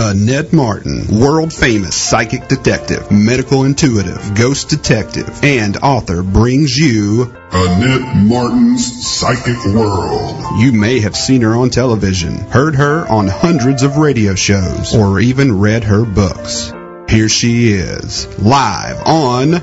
[0.00, 7.24] Uh, Annette Martin, world famous psychic detective, medical intuitive, ghost detective, and author brings you
[7.50, 10.60] Annette Martin's Psychic World.
[10.60, 15.18] You may have seen her on television, heard her on hundreds of radio shows, or
[15.18, 16.72] even read her books.
[17.08, 19.54] Here she is, live on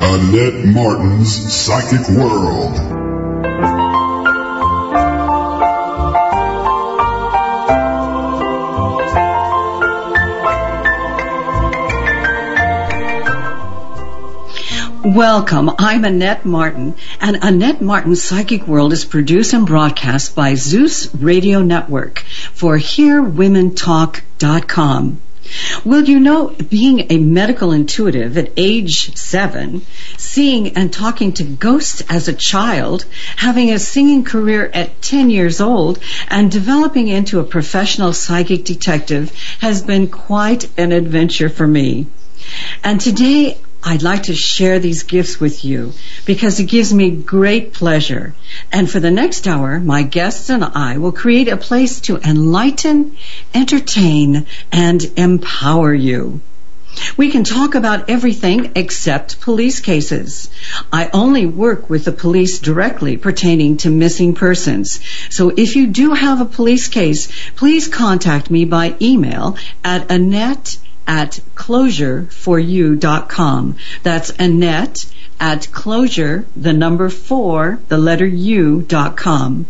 [0.00, 3.05] Annette Martin's Psychic World.
[15.16, 15.70] Welcome.
[15.78, 21.62] I'm Annette Martin, and Annette Martin's Psychic World is produced and broadcast by Zeus Radio
[21.62, 22.18] Network
[22.52, 25.20] for HearWomenTalk.com.
[25.86, 29.80] Well, you know, being a medical intuitive at age seven,
[30.18, 35.62] seeing and talking to ghosts as a child, having a singing career at 10 years
[35.62, 35.98] old,
[36.28, 42.06] and developing into a professional psychic detective has been quite an adventure for me.
[42.84, 43.56] And today
[43.88, 45.92] I'd like to share these gifts with you
[46.24, 48.34] because it gives me great pleasure.
[48.72, 53.16] And for the next hour, my guests and I will create a place to enlighten,
[53.54, 56.40] entertain, and empower you.
[57.16, 60.50] We can talk about everything except police cases.
[60.92, 64.98] I only work with the police directly pertaining to missing persons.
[65.30, 70.76] So if you do have a police case, please contact me by email at Annette
[71.06, 73.76] at closureforyou.com.
[74.02, 75.04] That's Annette
[75.38, 79.66] at closure, the number four, the letter U dot com.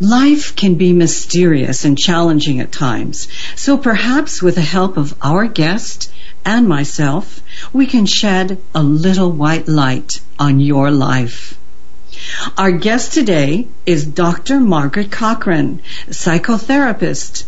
[0.00, 5.46] Life can be mysterious and challenging at times, so perhaps with the help of our
[5.46, 6.10] guest
[6.44, 7.40] and myself,
[7.72, 11.58] we can shed a little white light on your life.
[12.56, 14.58] Our guest today is Dr.
[14.58, 17.44] Margaret Cochran, psychotherapist,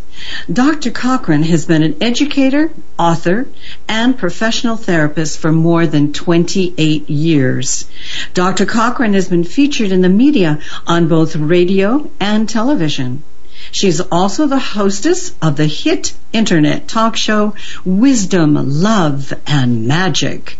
[0.53, 0.91] Dr.
[0.91, 3.47] Cochran has been an educator, author,
[3.89, 7.87] and professional therapist for more than 28 years.
[8.35, 8.67] Dr.
[8.67, 13.23] Cochran has been featured in the media on both radio and television.
[13.71, 17.55] She is also the hostess of the hit internet talk show
[17.85, 20.59] Wisdom, Love, and Magic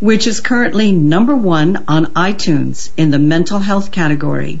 [0.00, 4.60] which is currently number one on iTunes in the mental health category.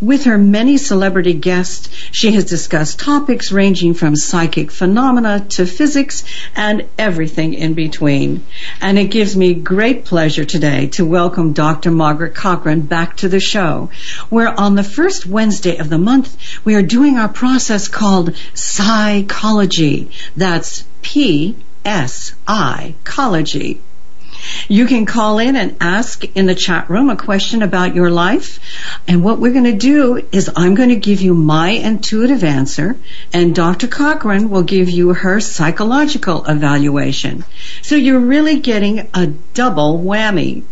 [0.00, 6.24] With her many celebrity guests, she has discussed topics ranging from psychic phenomena to physics
[6.56, 8.44] and everything in between.
[8.80, 11.90] And it gives me great pleasure today to welcome Dr.
[11.90, 13.90] Margaret Cochran back to the show,
[14.28, 20.10] where on the first Wednesday of the month, we are doing our process called psychology.
[20.36, 23.80] That's P S I, Psychology.
[24.68, 28.60] You can call in and ask in the chat room a question about your life.
[29.06, 32.96] And what we're going to do is I'm going to give you my intuitive answer
[33.32, 33.88] and Dr.
[33.88, 37.44] Cochran will give you her psychological evaluation.
[37.82, 40.64] So you're really getting a double whammy.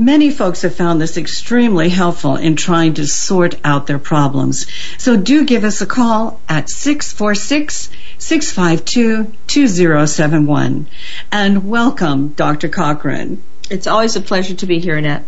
[0.00, 4.66] Many folks have found this extremely helpful in trying to sort out their problems.
[4.96, 10.88] So do give us a call at 646 652 2071.
[11.30, 12.68] And welcome, Dr.
[12.68, 13.42] Cochran.
[13.70, 15.24] It's always a pleasure to be here, Annette.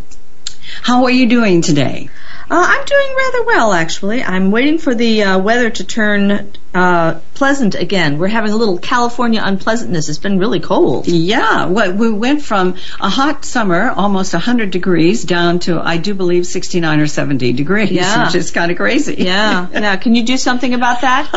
[0.83, 2.09] How are you doing today?
[2.51, 4.25] Uh, I'm doing rather well, actually.
[4.25, 8.19] I'm waiting for the uh, weather to turn uh, pleasant again.
[8.19, 10.09] We're having a little California unpleasantness.
[10.09, 11.09] It's been really cold.
[11.09, 16.15] Yeah, well, we went from a hot summer, almost 100 degrees, down to, I do
[16.15, 18.27] believe, 69 or 70 degrees, yeah.
[18.27, 19.17] which is kind of crazy.
[19.19, 19.97] Yeah, yeah.
[19.97, 21.31] Can you do something about that?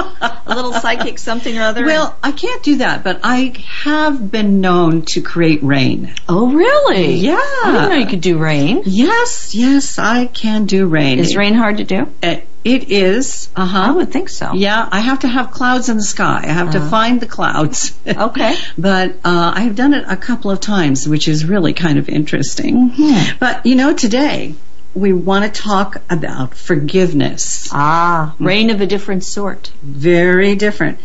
[0.45, 1.85] a little psychic something or other?
[1.85, 3.53] Well, I can't do that, but I
[3.83, 6.13] have been known to create rain.
[6.29, 7.15] Oh, really?
[7.15, 7.37] Yeah.
[7.37, 8.83] I didn't know you could do rain.
[8.85, 11.19] Yes, yes, I can do rain.
[11.19, 12.07] Is rain hard to do?
[12.21, 13.49] It, it is.
[13.55, 13.79] Uh huh.
[13.79, 14.53] I would think so.
[14.53, 16.41] Yeah, I have to have clouds in the sky.
[16.43, 16.79] I have uh-huh.
[16.79, 17.97] to find the clouds.
[18.07, 18.55] okay.
[18.77, 22.09] but uh, I have done it a couple of times, which is really kind of
[22.09, 22.91] interesting.
[22.91, 23.37] Mm-hmm.
[23.39, 24.55] But you know, today
[24.93, 27.69] we want to talk about forgiveness.
[27.71, 29.71] Ah, rain of a different sort.
[29.81, 30.99] Very different.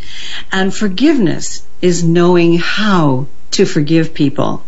[0.52, 4.62] And forgiveness is knowing how to forgive people.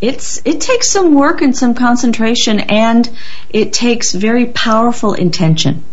[0.00, 3.08] it's it takes some work and some concentration and
[3.48, 5.84] it takes very powerful intention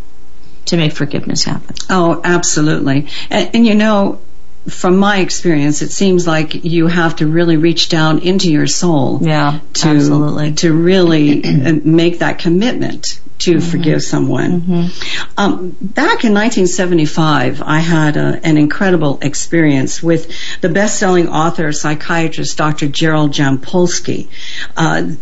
[0.65, 1.75] to make forgiveness happen.
[1.89, 3.07] Oh, absolutely.
[3.29, 4.19] And, and you know,
[4.69, 9.19] from my experience, it seems like you have to really reach down into your soul
[9.21, 10.53] Yeah, to absolutely.
[10.53, 14.91] to really uh, make that commitment to forgive someone.
[15.35, 20.31] Um, back in 1975, I had a, an incredible experience with
[20.61, 22.87] the best-selling author psychiatrist Dr.
[22.87, 24.27] Gerald Jampolsky.
[24.77, 25.13] Uh,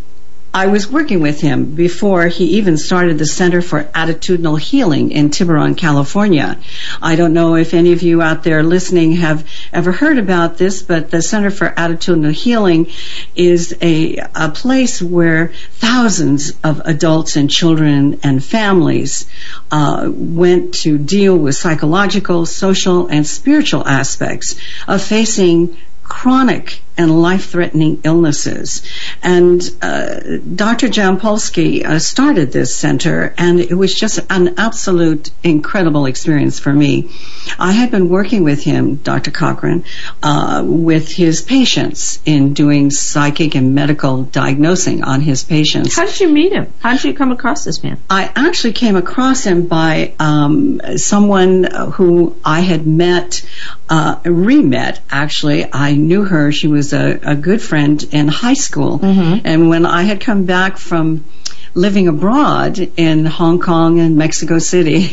[0.51, 5.29] I was working with him before he even started the Center for Attitudinal Healing in
[5.29, 6.57] Tiburon, California.
[6.99, 10.81] I don't know if any of you out there listening have ever heard about this,
[10.81, 12.87] but the Center for Attitudinal Healing
[13.35, 19.29] is a, a place where thousands of adults and children and families
[19.69, 28.01] uh, went to deal with psychological, social, and spiritual aspects of facing chronic and life-threatening
[28.03, 28.83] illnesses.
[29.23, 30.89] And uh, Dr.
[30.89, 37.09] Jampolsky uh, started this center, and it was just an absolute incredible experience for me.
[37.57, 39.31] I had been working with him, Dr.
[39.31, 39.85] Cochran,
[40.21, 45.95] uh, with his patients in doing psychic and medical diagnosing on his patients.
[45.95, 46.71] How did you meet him?
[46.79, 47.97] How did you come across this man?
[48.09, 53.47] I actually came across him by um, someone who I had met,
[53.87, 55.65] uh, re-met actually.
[55.71, 56.51] I knew her.
[56.51, 58.99] She was a, a good friend in high school.
[58.99, 59.45] Mm-hmm.
[59.45, 61.25] And when I had come back from
[61.73, 65.09] living abroad in Hong Kong and Mexico City,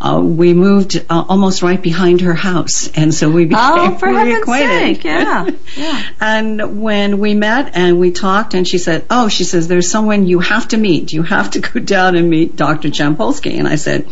[0.00, 2.88] uh, we moved uh, almost right behind her house.
[2.94, 4.78] And so we became Oh, for reacquainted.
[4.96, 6.02] sake, yeah, yeah.
[6.20, 10.26] And when we met and we talked, and she said, "Oh, she says there's someone
[10.26, 11.12] you have to meet.
[11.12, 12.88] You have to go down and meet Dr.
[12.88, 14.06] Jampolsky." And I said,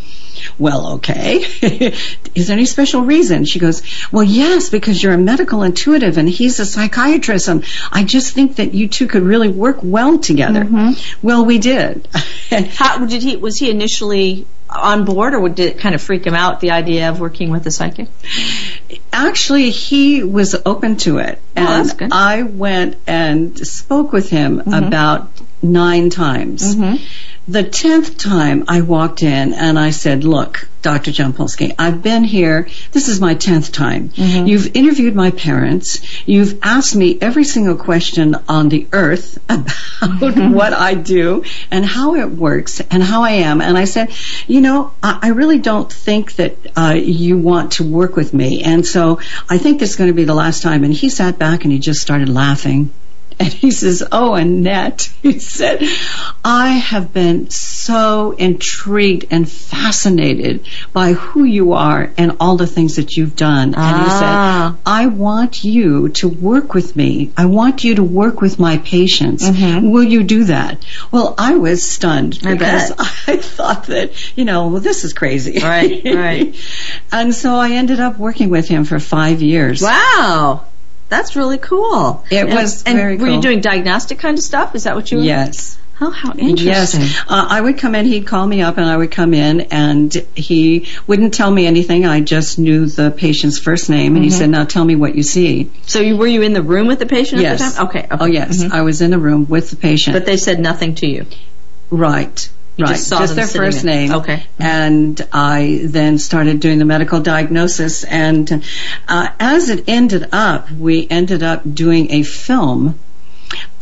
[0.58, 1.36] "Well, okay.
[2.34, 3.82] Is there any special reason?" She goes,
[4.12, 8.56] "Well, yes, because you're a medical intuitive and he's a psychiatrist, and I just think
[8.56, 10.66] that you two could really work well together."
[11.22, 11.79] Well, we did.
[12.50, 13.36] How did he?
[13.36, 17.08] Was he initially on board, or did it kind of freak him out the idea
[17.08, 18.08] of working with a psychic?
[19.12, 21.40] Actually, he was open to it.
[21.56, 22.12] Oh, and good.
[22.12, 24.72] I went and spoke with him mm-hmm.
[24.72, 25.30] about
[25.62, 26.74] nine times.
[26.74, 27.04] Mm-hmm.
[27.48, 31.10] The tenth time I walked in and I said, look, Dr.
[31.10, 32.68] Jampolsky, I've been here.
[32.92, 34.10] This is my tenth time.
[34.10, 34.46] Mm-hmm.
[34.46, 36.00] You've interviewed my parents.
[36.28, 40.52] You've asked me every single question on the earth about mm-hmm.
[40.52, 43.60] what I do and how it works and how I am.
[43.60, 44.12] And I said,
[44.46, 48.62] you know, I, I really don't think that uh, you want to work with me.
[48.62, 49.18] And so
[49.48, 50.84] I think this is going to be the last time.
[50.84, 52.90] And he sat back and he just started laughing.
[53.40, 55.82] And he says, Oh, Annette, he said,
[56.44, 62.96] I have been so intrigued and fascinated by who you are and all the things
[62.96, 63.74] that you've done.
[63.74, 64.74] And he Ah.
[64.76, 67.32] said, I want you to work with me.
[67.36, 69.48] I want you to work with my patients.
[69.48, 70.84] Will you do that?
[71.10, 72.48] Well, I was stunned Mm-hmm.
[72.48, 72.98] I because bet.
[73.26, 75.60] I thought that, you know, well, this is crazy.
[75.62, 76.54] Right, right.
[77.12, 79.80] and so I ended up working with him for five years.
[79.80, 80.64] Wow,
[81.10, 82.24] that's really cool.
[82.30, 84.74] It And- was and very Were you doing diagnostic kind of stuff?
[84.74, 85.24] Is that what you were?
[85.24, 85.76] Yes.
[86.02, 87.02] Oh, how interesting.
[87.02, 88.06] Yes, uh, I would come in.
[88.06, 92.06] He'd call me up, and I would come in, and he wouldn't tell me anything.
[92.06, 95.22] I just knew the patient's first name, and he said, "Now tell me what you
[95.22, 97.60] see." So you, were you in the room with the patient yes.
[97.60, 97.88] at the time?
[97.88, 97.98] Okay.
[98.10, 98.16] okay.
[98.18, 98.64] Oh, yes.
[98.72, 100.14] I was in the room with the patient.
[100.14, 101.26] But they said nothing to you.
[101.90, 102.48] right.
[102.80, 102.92] You right.
[102.92, 103.94] just saw them their first there.
[103.94, 104.12] name.
[104.12, 104.42] Okay.
[104.58, 108.64] And I then started doing the medical diagnosis, and
[109.06, 112.98] uh, as it ended up, we ended up doing a film.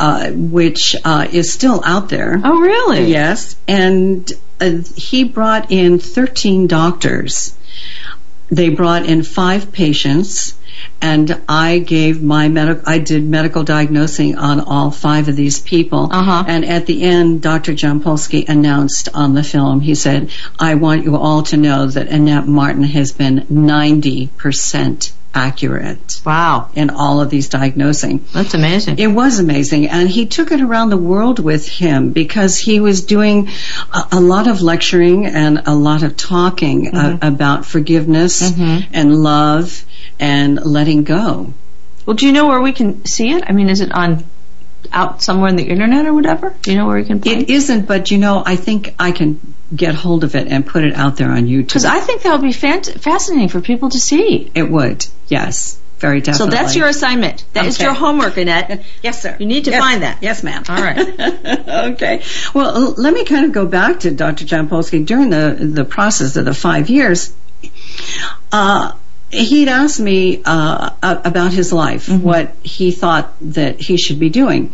[0.01, 2.41] Uh, which uh, is still out there.
[2.43, 3.11] Oh, really?
[3.11, 7.55] Yes, and uh, he brought in 13 doctors.
[8.49, 10.58] They brought in five patients,
[11.01, 12.83] and I gave my medical.
[12.87, 16.09] I did medical diagnosing on all five of these people.
[16.13, 16.45] Uh-huh.
[16.47, 17.73] And at the end, Dr.
[17.73, 19.81] Jampolsky announced on the film.
[19.81, 25.13] He said, "I want you all to know that Annette Martin has been 90 percent
[25.39, 28.99] accurate Wow, in all of these diagnosing." that's amazing.
[28.99, 33.03] It was amazing, and he took it around the world with him because he was
[33.03, 33.49] doing
[33.95, 38.43] a, a lot of lecturing and a lot of talking uh, about forgiveness
[38.93, 39.85] and love
[40.19, 41.53] and letting go.
[42.05, 43.45] Well, do you know where we can see it?
[43.47, 44.25] I mean, is it on
[44.93, 46.55] out somewhere on the internet or whatever?
[46.63, 49.13] Do you know where you can find It isn't, but you know, I think I
[49.13, 49.41] can
[49.75, 51.67] get hold of it and put it out there on YouTube.
[51.67, 54.51] Because I think that would be fant- fascinating for people to see.
[54.55, 56.53] it would, yes, very definitely.
[56.57, 57.45] So that's your assignment.
[57.55, 57.85] That is Okay.
[57.85, 58.83] your homework, Annette.
[59.03, 59.37] yes, sir.
[59.39, 59.81] You need to Yes.
[59.83, 60.19] find that.
[60.23, 60.63] Yes, ma'am.
[60.69, 60.99] All right.
[61.93, 62.23] okay.
[62.55, 64.45] Well, let me kind of go back to Dr.
[64.45, 67.35] Jampolsky during the the process of the five years.
[68.53, 68.93] Uh,
[69.31, 74.73] he'd asked me uh, about his life, what he thought that he should be doing.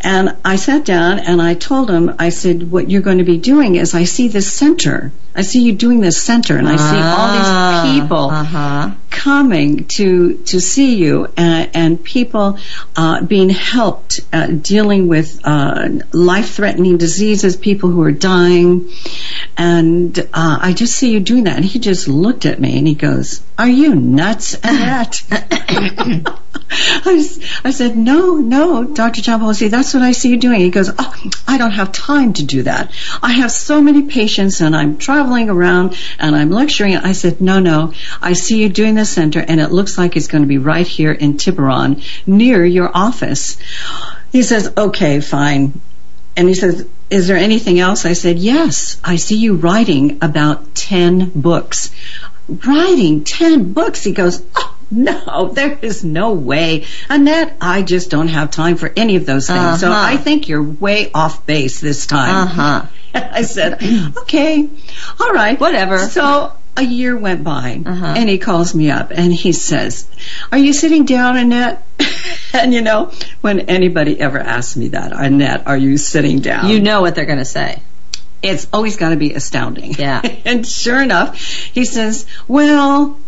[0.00, 3.38] And I sat down and I told him, I said, what you're going to be
[3.38, 5.12] doing is I see this center.
[5.34, 7.32] I see you doing this center and I see all
[7.92, 8.90] these people Uh huh.
[9.10, 12.58] coming to to see you and, and people
[12.96, 18.90] uh, being helped uh, dealing with uh, life threatening diseases, people who are dying,
[19.56, 21.56] and uh, I just see you doing that.
[21.56, 25.22] And he just looked at me and he goes, "Are you nuts, Annette?"
[26.72, 27.24] I,
[27.64, 29.20] I said, "No, no, Dr.
[29.20, 31.14] Jampolsky, that's what I see you doing." He goes, "Oh,
[31.46, 32.92] I don't have time to do that.
[33.22, 37.60] I have so many patients, and I'm traveling around and I'm lecturing." I said, "No,
[37.60, 40.58] no, I see you doing the center, and it looks like it's going to be
[40.58, 43.58] right here in Tiburon, near your office."
[44.30, 45.80] He says, "Okay, fine."
[46.36, 48.06] And he says, Is there anything else?
[48.06, 51.90] I said, Yes, I see you writing about 10 books.
[52.48, 54.02] Writing 10 books?
[54.02, 54.71] He goes, Oh,
[55.26, 56.84] no, there is no way.
[57.08, 59.80] Annette, I just don't have time for any of those things.
[59.80, 60.00] So Uh-huh.
[60.14, 62.34] I think you're way off base this time.
[62.34, 62.86] Uh huh.
[63.14, 63.82] I said,
[64.18, 64.68] okay,
[65.20, 65.58] all right.
[65.58, 65.98] Whatever.
[65.98, 68.14] So a year went by, Uh-huh.
[68.16, 70.08] and he calls me up and he says,
[70.50, 71.86] Are you sitting down, Annette?
[72.54, 76.68] and you know, when anybody ever asks me that, Annette, are you sitting down?
[76.70, 77.82] You know what they're going to say.
[78.42, 79.92] it's always got to be astounding.
[79.94, 80.20] Yeah.
[80.44, 83.18] and sure enough, he says, Well,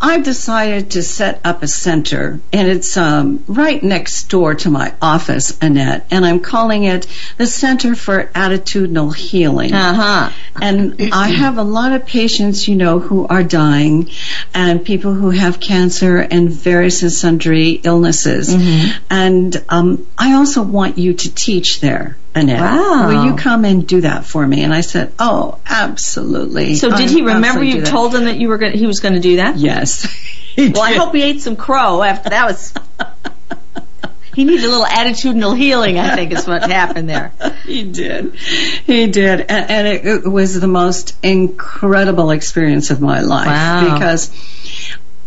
[0.00, 4.94] I've decided to set up a center, and it's um, right next door to my
[5.00, 7.06] office, Annette, and I'm calling it
[7.38, 9.72] the Center for Attitudinal Healing.
[9.72, 10.30] Uh huh.
[10.60, 14.10] And I have a lot of patients, you know, who are dying
[14.54, 18.54] and people who have cancer and various and sundry illnesses.
[18.54, 19.04] Mm-hmm.
[19.10, 22.60] And um, I also want you to teach there, Annette.
[22.60, 23.08] Wow.
[23.08, 24.62] Will you come and do that for me?
[24.62, 26.74] And I said, oh, absolutely.
[26.74, 29.20] So did he remember you told him that you were going he was going to
[29.20, 29.56] do that?
[29.56, 30.06] Yes.
[30.58, 32.72] Well, I hope he ate some crow after that was.
[34.34, 35.98] he needed a little attitudinal healing.
[35.98, 37.32] I think is what happened there.
[37.66, 38.34] he did.
[38.34, 39.40] He did.
[39.42, 43.92] And, and it, it was the most incredible experience of my life Wow.
[43.92, 44.30] because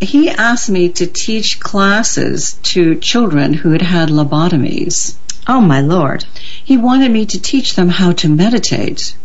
[0.01, 5.15] he asked me to teach classes to children who had had lobotomies.
[5.49, 6.23] Oh my lord.
[6.63, 9.17] He wanted me to teach them how to meditate.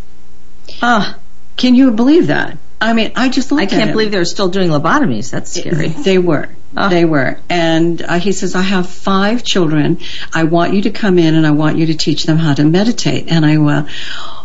[0.80, 1.14] Oh,
[1.56, 2.56] Can you believe that?
[2.80, 5.30] I mean, I just looked I can't believe they're still doing lobotomies.
[5.30, 5.88] That's scary.
[5.88, 6.48] They were.
[6.76, 6.88] Oh.
[6.88, 7.38] They were.
[7.48, 10.00] And uh, he says, I have five children.
[10.32, 12.64] I want you to come in and I want you to teach them how to
[12.64, 13.30] meditate.
[13.30, 13.90] And I went,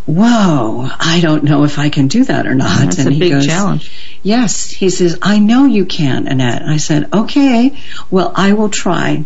[0.06, 2.80] whoa, I don't know if I can do that or not.
[2.80, 4.20] That's and a he big goes, challenge.
[4.22, 4.70] Yes.
[4.70, 6.62] He says, I know you can, Annette.
[6.62, 7.78] And I said, okay,
[8.12, 9.24] well, I will try.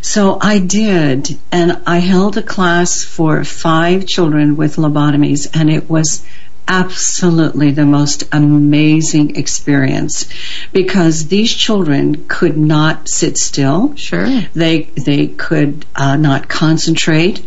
[0.00, 5.90] So I did, and I held a class for five children with lobotomies, and it
[5.90, 6.24] was
[6.68, 10.28] absolutely the most amazing experience
[10.72, 13.94] because these children could not sit still.
[13.96, 14.26] Sure.
[14.54, 17.44] They they could uh, not concentrate,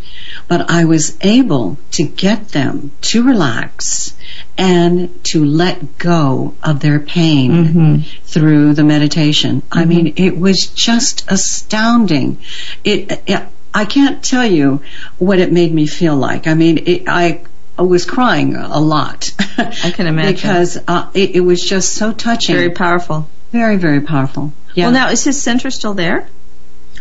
[0.48, 4.16] but I was able to get them to relax
[4.58, 7.96] and to let go of their pain Mm-hmm.
[8.24, 9.64] through the meditation.
[9.72, 12.38] I mean, it was just astounding.
[12.84, 13.42] It, it
[13.74, 14.82] I can't tell you
[15.18, 16.48] what it made me feel like.
[16.48, 17.42] I mean, it, I.
[17.80, 19.32] I was crying a lot.
[19.58, 20.34] I can imagine.
[20.36, 23.28] because uh, it, it was just so touching, Very powerful.
[23.52, 24.52] very, very powerful.
[24.76, 24.86] Yeah.
[24.86, 26.28] Well, now is his center still there?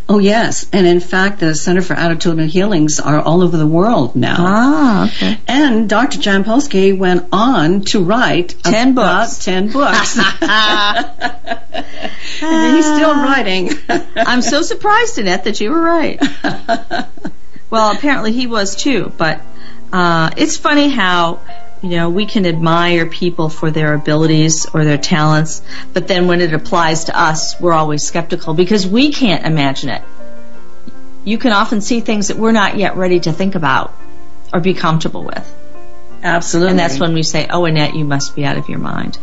[0.08, 4.16] Oh yes, and in fact, the Center for Attitudinal Healings are all over the world
[4.16, 4.36] now.
[4.38, 5.38] Ah, okay.
[5.46, 6.18] And Dr.
[6.18, 9.44] Jampolsky went on to write Ten about books.
[9.44, 10.18] ten books.
[12.42, 13.70] and he's still writing.
[14.16, 16.22] I'm so surprised, Annette, that you were right.
[17.70, 19.42] Well, apparently he was too, but
[19.92, 21.40] uh, it's funny how
[21.82, 26.40] you know we can admire people for their abilities or their talents, but then when
[26.40, 30.02] it applies to us, we're always skeptical because we can't imagine it.
[31.24, 33.94] You can often see things that we're not yet ready to think about
[34.52, 35.56] or be comfortable with,
[36.22, 36.70] Absolutely.
[36.70, 39.18] and that's when we say, "Oh, Annette, you must be out of your mind."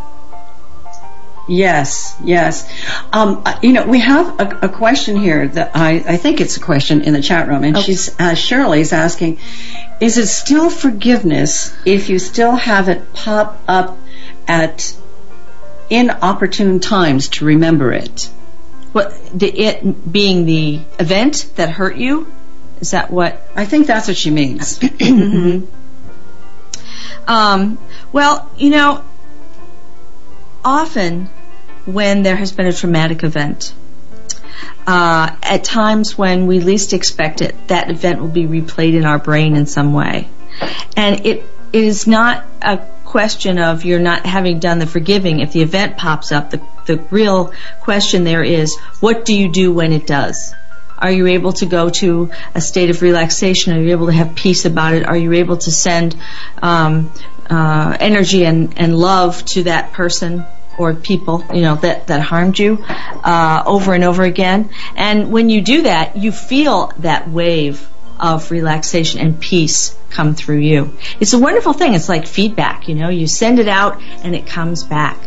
[1.48, 2.68] Yes, yes.
[3.14, 6.58] Um, uh, you know, we have a, a question here that I, I think it's
[6.58, 9.38] a question in the chat room, and she's uh, Shirley's asking,
[10.02, 13.98] is it still forgiveness if you still have it pop up
[14.48, 14.96] at
[15.90, 18.30] inopportune times to remember it?
[18.92, 22.32] What the it being the event that hurt you?
[22.80, 23.42] Is that what?
[23.56, 24.80] I think that's what she means.
[27.28, 27.80] Um,
[28.12, 29.04] well, you know,
[30.66, 31.30] often
[31.86, 33.74] when there has been a traumatic event,
[34.88, 39.20] uh, at times when we least expect it, that event will be replayed in our
[39.20, 40.28] brain in some way.
[40.98, 45.42] And it, is not a question of you're not having done the forgiving.
[45.42, 49.74] If the event pops up, the, the real question there is, what do you do
[49.74, 50.56] when it does?
[50.98, 53.74] Are you able to go to a state of relaxation?
[53.74, 55.06] Are you able to have peace about it?
[55.06, 56.16] Are you able to send
[56.62, 57.12] um,
[57.50, 60.46] uh, energy and, and love to that person
[60.78, 64.70] or people, you know, that, that harmed you uh, over and over again?
[64.96, 67.88] And when you do that, you feel that wave
[68.20, 70.98] of relaxation and peace come through you.
[71.20, 71.94] It's a wonderful thing.
[71.94, 75.18] It's like feedback, you know, you send it out and it comes back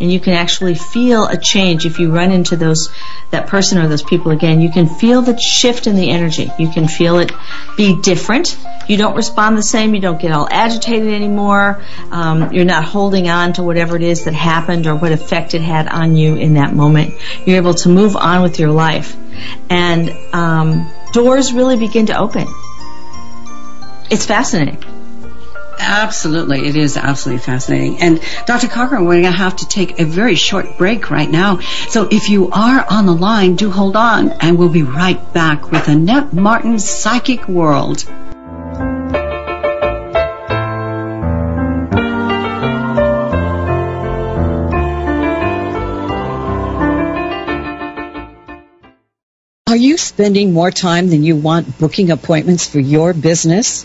[0.00, 2.90] and you can actually feel a change if you run into those
[3.30, 4.60] that person or those people again.
[4.60, 6.50] You can feel the shift in the energy.
[6.58, 7.32] You can feel it
[7.76, 8.56] be different.
[8.88, 9.94] You don't respond the same.
[9.94, 11.82] You don't get all agitated anymore.
[12.10, 15.62] Um, you're not holding on to whatever it is that happened or what effect it
[15.62, 17.14] had on you in that moment.
[17.44, 19.16] You're able to move on with your life.
[19.68, 22.46] And um, doors really begin to open.
[24.08, 24.95] It's fascinating
[25.78, 27.98] Absolutely, it is absolutely fascinating.
[28.00, 28.68] And Dr.
[28.68, 31.60] Cochran, we're going to have to take a very short break right now.
[31.88, 35.70] So if you are on the line, do hold on, and we'll be right back
[35.70, 38.04] with Annette Martin's Psychic World.
[49.68, 53.84] Are you spending more time than you want booking appointments for your business?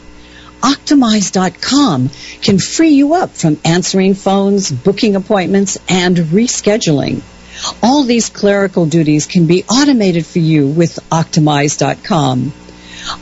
[0.61, 2.09] Optimize.com
[2.41, 7.21] can free you up from answering phones, booking appointments, and rescheduling.
[7.83, 12.53] All these clerical duties can be automated for you with Optimize.com.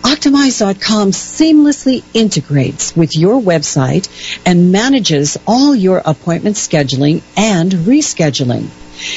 [0.03, 4.07] Optimize.com seamlessly integrates with your website
[4.45, 8.67] and manages all your appointment scheduling and rescheduling.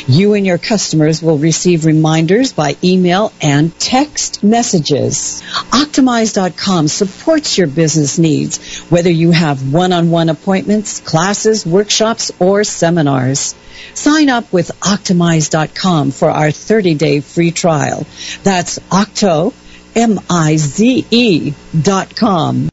[0.07, 5.42] You and your customers will receive reminders by email and text messages.
[5.71, 13.55] Optimize.com supports your business needs, whether you have one-on-one appointments, classes, workshops, or seminars.
[13.95, 18.07] Sign up with Optimize.com for our 30-day free trial.
[18.42, 19.53] That's Octo,
[19.95, 22.71] M-I-Z-E dot com.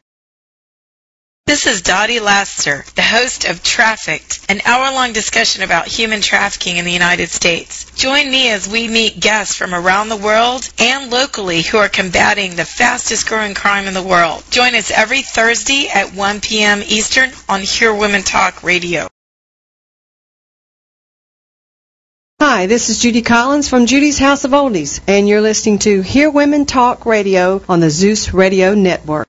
[1.50, 6.84] This is Dottie Laster, the host of Trafficked, an hour-long discussion about human trafficking in
[6.84, 7.90] the United States.
[7.96, 12.54] Join me as we meet guests from around the world and locally who are combating
[12.54, 14.44] the fastest growing crime in the world.
[14.50, 16.84] Join us every Thursday at 1 p.m.
[16.86, 19.08] Eastern on Hear Women Talk Radio.
[22.40, 26.30] Hi, this is Judy Collins from Judy's House of Oldies, and you're listening to Hear
[26.30, 29.26] Women Talk Radio on the Zeus Radio Network.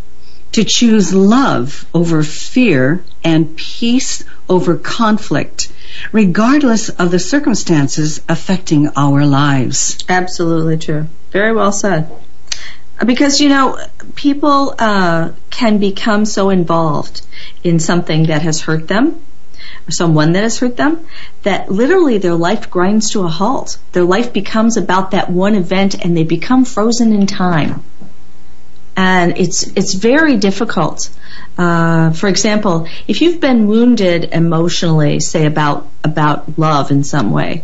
[0.54, 5.72] to choose love over fear and peace over conflict,
[6.12, 9.98] regardless of the circumstances affecting our lives.
[10.10, 11.08] Absolutely true.
[11.32, 12.10] Very well said.
[13.06, 13.78] Because, you know,
[14.16, 17.22] people uh, can become so involved
[17.64, 19.22] in something that has hurt them
[19.88, 21.06] or someone that has hurt them,
[21.44, 23.78] that literally their life grinds to a halt.
[23.92, 27.84] Their life becomes about that one event and they become frozen in time.
[28.96, 31.10] And it's it's very difficult.
[31.58, 37.63] Uh, for example, if you've been wounded emotionally, say about about love in some way,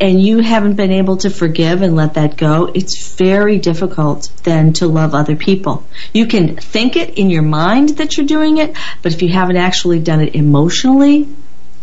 [0.00, 4.72] and you haven't been able to forgive and let that go, it's very difficult then
[4.74, 5.84] to love other people.
[6.12, 9.56] You can think it in your mind that you're doing it, but if you haven't
[9.56, 11.28] actually done it emotionally,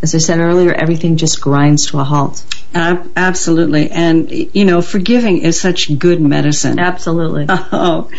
[0.02, 2.44] as I said earlier, everything just grinds to a halt.
[2.74, 3.92] Ab- absolutely.
[3.92, 6.80] And, you know, forgiving is such good medicine.
[6.80, 7.48] Absolutely.
[7.76, 8.10] Oh,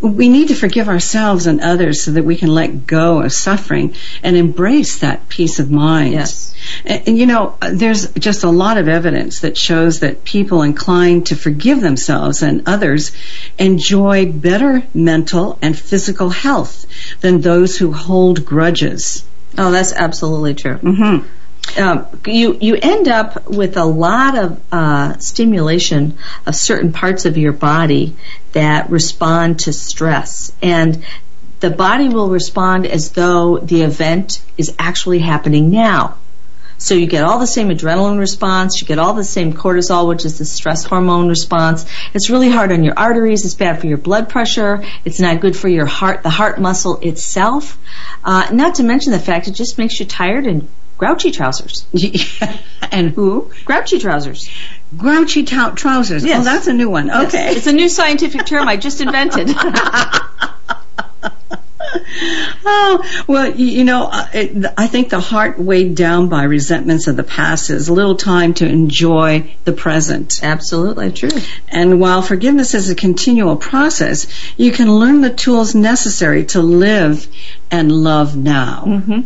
[0.00, 3.94] we need to forgive ourselves and others so that we can let go of suffering
[4.22, 6.14] and embrace that peace of mind.
[6.14, 6.54] Yes.
[6.84, 11.26] And, and, you know, there's just a lot of evidence that shows that people inclined
[11.26, 13.12] to forgive themselves and others
[13.58, 16.86] enjoy better mental and physical health
[17.20, 19.24] than those who hold grudges.
[19.58, 20.78] Oh, that's absolutely true.
[20.78, 21.26] Mm-hmm.
[21.78, 27.36] Um, you you end up with a lot of uh, stimulation of certain parts of
[27.36, 28.16] your body
[28.52, 31.04] that respond to stress, and
[31.60, 36.16] the body will respond as though the event is actually happening now.
[36.78, 40.26] So you get all the same adrenaline response, you get all the same cortisol, which
[40.26, 41.86] is the stress hormone response.
[42.12, 45.56] It's really hard on your arteries, it's bad for your blood pressure, it's not good
[45.56, 47.78] for your heart, the heart muscle itself.
[48.22, 51.86] Uh, not to mention the fact it just makes you tired and grouchy trousers.
[52.92, 53.50] and who?
[53.64, 54.48] Grouchy trousers.
[54.96, 56.24] Grouchy trousers.
[56.24, 56.40] Yes.
[56.40, 57.10] Oh, that's a new one.
[57.10, 57.54] Okay.
[57.56, 59.48] It's a new scientific term I just invented.
[62.64, 64.26] oh, well, you, you know, uh,
[64.76, 68.68] I think the heart weighed down by resentments of the past is little time to
[68.68, 70.40] enjoy the present.
[70.42, 71.30] Absolutely true.
[71.68, 77.26] And while forgiveness is a continual process, you can learn the tools necessary to live
[77.70, 78.84] and love now.
[78.86, 79.20] Mm-hmm.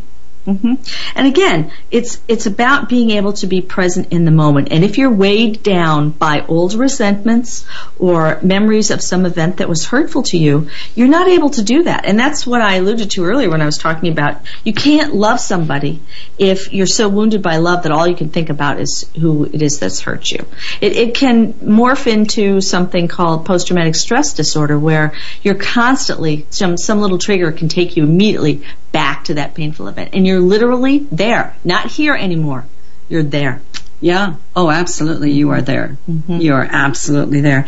[0.46, 0.74] Mm-hmm.
[1.16, 4.68] And again, it's it's about being able to be present in the moment.
[4.70, 7.66] And if you're weighed down by old resentments
[7.98, 11.83] or memories of some event that was hurtful to you, you're not able to do
[11.83, 12.07] that.
[12.07, 15.40] And that's what I alluded to earlier when I was talking about you can't love
[15.40, 16.00] somebody
[16.38, 19.61] if you're so wounded by love that all you can think about is who it
[19.61, 20.46] is that's hurt you.
[20.81, 27.00] It, it can morph into something called post-traumatic stress disorder, where you're constantly some some
[27.00, 30.11] little trigger can take you immediately back to that painful event.
[30.12, 32.66] And you're literally there, not here anymore.
[33.09, 33.61] You're there.
[34.03, 34.37] Yeah.
[34.57, 35.33] Oh, absolutely.
[35.33, 35.98] You are there.
[36.09, 36.38] Mm-hmm.
[36.38, 37.66] You are absolutely there.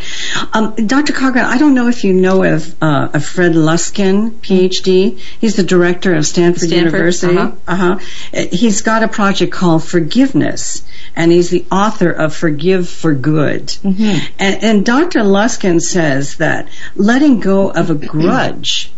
[0.51, 1.13] Um, Dr.
[1.13, 5.19] Cochran, I don't know if you know of, uh, of Fred Luskin, PhD.
[5.19, 7.37] He's the director of Stanford, Stanford, University.
[7.37, 7.55] uh-huh.
[7.67, 7.99] Uh-huh.
[8.33, 10.83] Uh, He's got a project called Forgiveness,
[11.15, 13.67] and he's the author of Forgive for Good.
[13.67, 14.33] Mm-hmm.
[14.39, 15.19] And, and Dr.
[15.19, 18.91] Luskin says that letting go of a grudge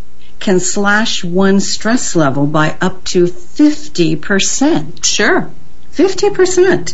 [0.46, 5.04] can slash one's stress level by up to 50%.
[5.04, 5.50] Sure.
[5.92, 6.94] Fifty percent,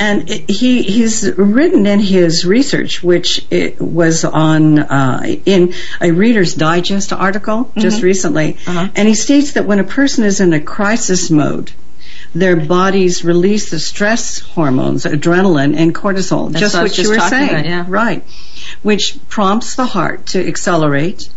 [0.00, 6.10] and it, he he's written in his research, which it was on uh, in a
[6.10, 8.88] Reader's Digest article just recently, Uh-huh.
[8.96, 11.70] and he states that when a person is in a crisis mode,
[12.34, 17.14] their bodies release the stress hormones, adrenaline and cortisol, That's just what what just you
[17.16, 17.84] were saying, about, yeah.
[17.86, 18.24] right?
[18.82, 21.28] Which prompts the heart to accelerate,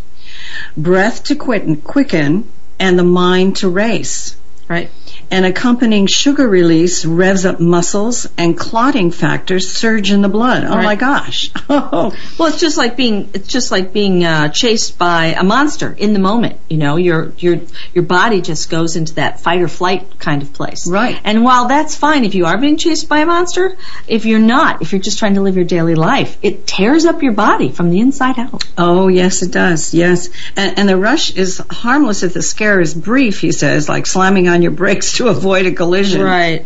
[0.78, 4.36] breath to quit, quicken, and the mind to race
[4.68, 4.89] Right.
[5.32, 10.64] And accompanying sugar release revs up muscles and clotting factors surge in the blood.
[10.64, 10.84] Oh Right.
[10.84, 11.52] my gosh.
[11.68, 12.16] Oh.
[12.38, 16.14] Well, it's just like being it's just like being uh, chased by a monster in
[16.14, 16.60] the moment.
[16.70, 17.60] You know, your your
[17.94, 20.88] your body just goes into that fight or flight kind of place.
[20.88, 21.20] Right.
[21.24, 23.76] And while that's fine if you are being chased by a monster,
[24.08, 27.24] if you're not, if you're just trying to live your daily life, it tears up
[27.24, 28.64] your body from the inside out.
[28.78, 29.94] Oh, yes, it does.
[29.94, 30.30] Yes.
[30.56, 34.48] And, and the rush is harmless if the scare is brief, he says, like slamming
[34.50, 36.21] on your brakes to avoid a collision.
[36.21, 36.65] Right.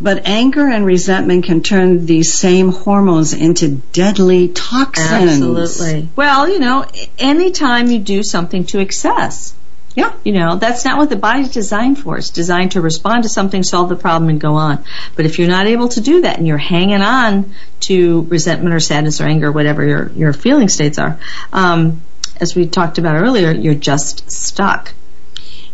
[0.00, 5.42] But anger and resentment can turn these same hormones into deadly toxins.
[5.42, 6.08] Absolutely.
[6.16, 6.86] Well, you know,
[7.18, 9.54] anytime you do something to excess,
[9.94, 10.12] Yeah.
[10.22, 12.18] You know, that's not what the body's designed for.
[12.18, 14.84] It's designed to respond to something, solve the problem, and go on.
[15.16, 18.80] But if you're not able to do that and you're hanging on to resentment or
[18.80, 21.18] sadness or anger, whatever your, your feeling states are,
[21.52, 22.00] um,
[22.40, 24.92] as we talked about earlier, you're just stuck.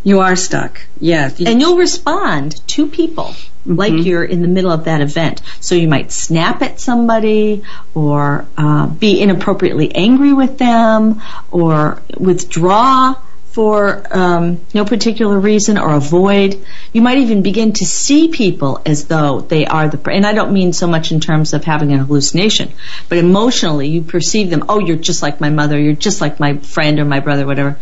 [0.04, 0.80] You are stuck.
[1.00, 1.30] Yeah.
[1.44, 3.34] And you'll respond to people
[3.66, 5.40] like you're in the middle of that event.
[5.60, 7.64] So you might snap at somebody
[7.94, 13.14] or uh, be inappropriately angry with them or withdraw
[13.52, 16.62] for um, no particular reason or avoid.
[16.92, 20.52] You might even begin to see people as though they are the, and I don't
[20.52, 22.72] mean so much in terms of having an hallucination,
[23.08, 26.58] but emotionally you perceive them, oh, you're just like my mother, you're just like my
[26.58, 27.78] friend or my brother, whatever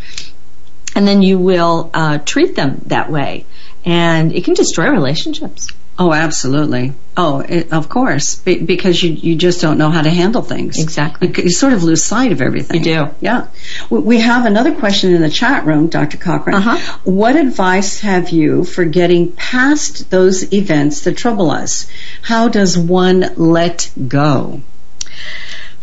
[0.94, 3.44] and then you will uh, treat them that way.
[3.84, 5.66] and it can destroy relationships.
[5.98, 6.92] Oh, absolutely.
[7.16, 10.82] Oh, it, of course, be, because you you just don't know how to handle things.
[10.82, 11.28] Exactly.
[11.28, 12.78] You, you sort of lose sight of everything.
[12.78, 13.08] You do.
[13.20, 13.48] Yeah.
[13.90, 16.16] We- We have another question in the chat room, Dr.
[16.16, 16.54] Cochran.
[16.56, 16.98] Uh-huh.
[17.04, 21.86] What advice have you for getting past those events that trouble us?
[22.22, 24.62] How does one let go?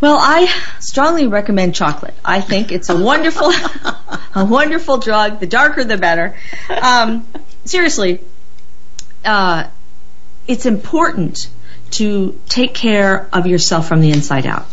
[0.02, 0.46] Well, I
[0.80, 2.14] strongly recommend chocolate.
[2.24, 3.52] I think it's a wonderful,
[4.36, 5.40] a wonderful drug.
[5.40, 6.36] The darker, the better.
[6.70, 7.28] Um,
[7.66, 8.22] seriously,
[9.26, 9.68] uh,
[10.48, 11.50] it's important
[11.92, 14.66] to take care of yourself from the inside out.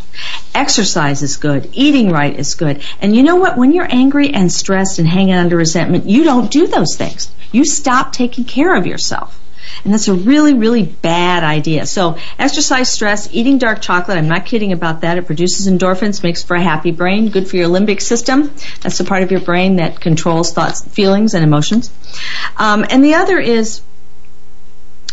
[0.53, 1.69] Exercise is good.
[1.73, 2.81] Eating right is good.
[3.01, 3.57] And you know what?
[3.57, 7.29] When you're angry and stressed and hanging under resentment, you don't do those things.
[7.51, 9.39] You stop taking care of yourself.
[9.83, 11.85] And that's a really, really bad idea.
[11.85, 15.17] So exercise, stress, eating dark chocolate, I'm not kidding about that.
[15.17, 18.51] It produces endorphins, makes for a happy brain, good for your limbic system.
[18.81, 21.91] That's the part of your brain that controls thoughts, feelings, and emotions.
[22.57, 23.81] Um, and the other is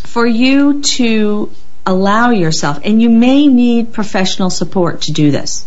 [0.03, 1.51] for you to
[1.85, 5.65] allow yourself, and you may need professional support to do this,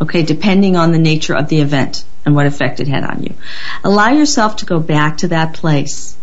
[0.00, 3.34] okay, depending on the nature of the event and what effect it had on you.
[3.84, 6.16] Allow yourself to go back to that place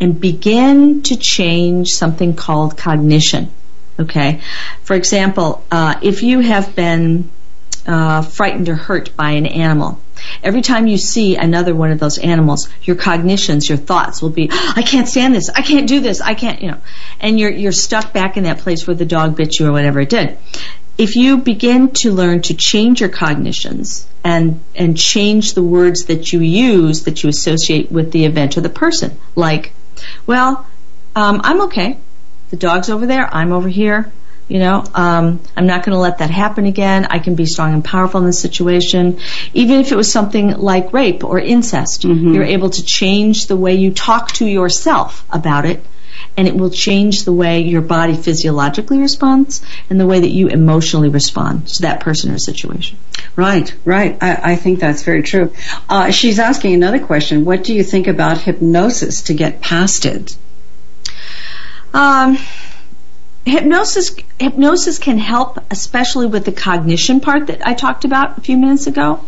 [0.00, 3.50] and begin to change something called cognition,
[3.98, 4.40] okay?
[4.82, 7.30] For example, uh, if you have been
[7.88, 9.98] uh, frightened or hurt by an animal.
[10.42, 14.50] Every time you see another one of those animals, your cognitions, your thoughts will be,
[14.52, 16.78] I can't stand this, I can't do this, I can't, you know,
[17.18, 20.00] and you're, you're stuck back in that place where the dog bit you or whatever
[20.00, 20.36] it did.
[20.98, 26.32] If you begin to learn to change your cognitions and, and change the words that
[26.32, 29.72] you use that you associate with the event or the person, like,
[30.26, 30.66] well,
[31.14, 31.98] um, I'm okay.
[32.50, 34.12] The dog's over there, I'm over here.
[34.48, 37.04] You know, um, I'm not going to let that happen again.
[37.04, 39.20] I can be strong and powerful in this situation.
[39.52, 43.74] Even if it was something like rape or incest, you're able to change the way
[43.74, 45.84] you talk to yourself about it,
[46.38, 50.46] and it will change the way your body physiologically responds and the way that you
[50.46, 52.96] emotionally respond to that person or situation.
[53.34, 54.16] Right, right.
[54.22, 55.52] I, I think that's very true.
[55.88, 57.44] Uh, she's asking another question.
[57.44, 60.36] What do you think about hypnosis to get past it?
[61.92, 62.38] Um,
[63.44, 68.56] hypnosis hypnosis can help, especially with the cognition part that I talked about a few
[68.56, 69.24] minutes ago.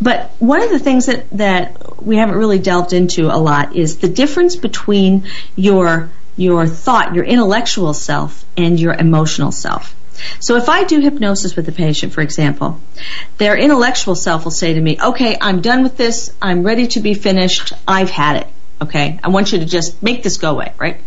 [0.00, 3.98] But one of the things that, that we haven't really delved into a lot is
[3.98, 9.94] the difference between your your thought, your intellectual self, and your emotional self.
[10.40, 12.80] So if I do hypnosis with a patient, for example,
[13.36, 16.32] their intellectual self will say to me, okay, I'm done with this.
[16.40, 17.72] I'm ready to be finished.
[17.86, 18.46] I've had it.
[18.80, 19.20] Okay.
[19.22, 21.00] I want you to just make this go away, right?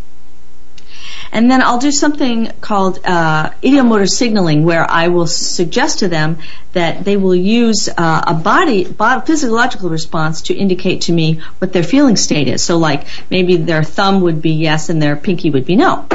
[1.32, 6.40] And then I'll do something called uh, ideomotor signaling, where I will suggest to them
[6.74, 11.72] that they will use uh, a body, bod- physiological response to indicate to me what
[11.72, 12.64] their feeling state is.
[12.64, 16.08] So, like maybe their thumb would be yes and their pinky would be no.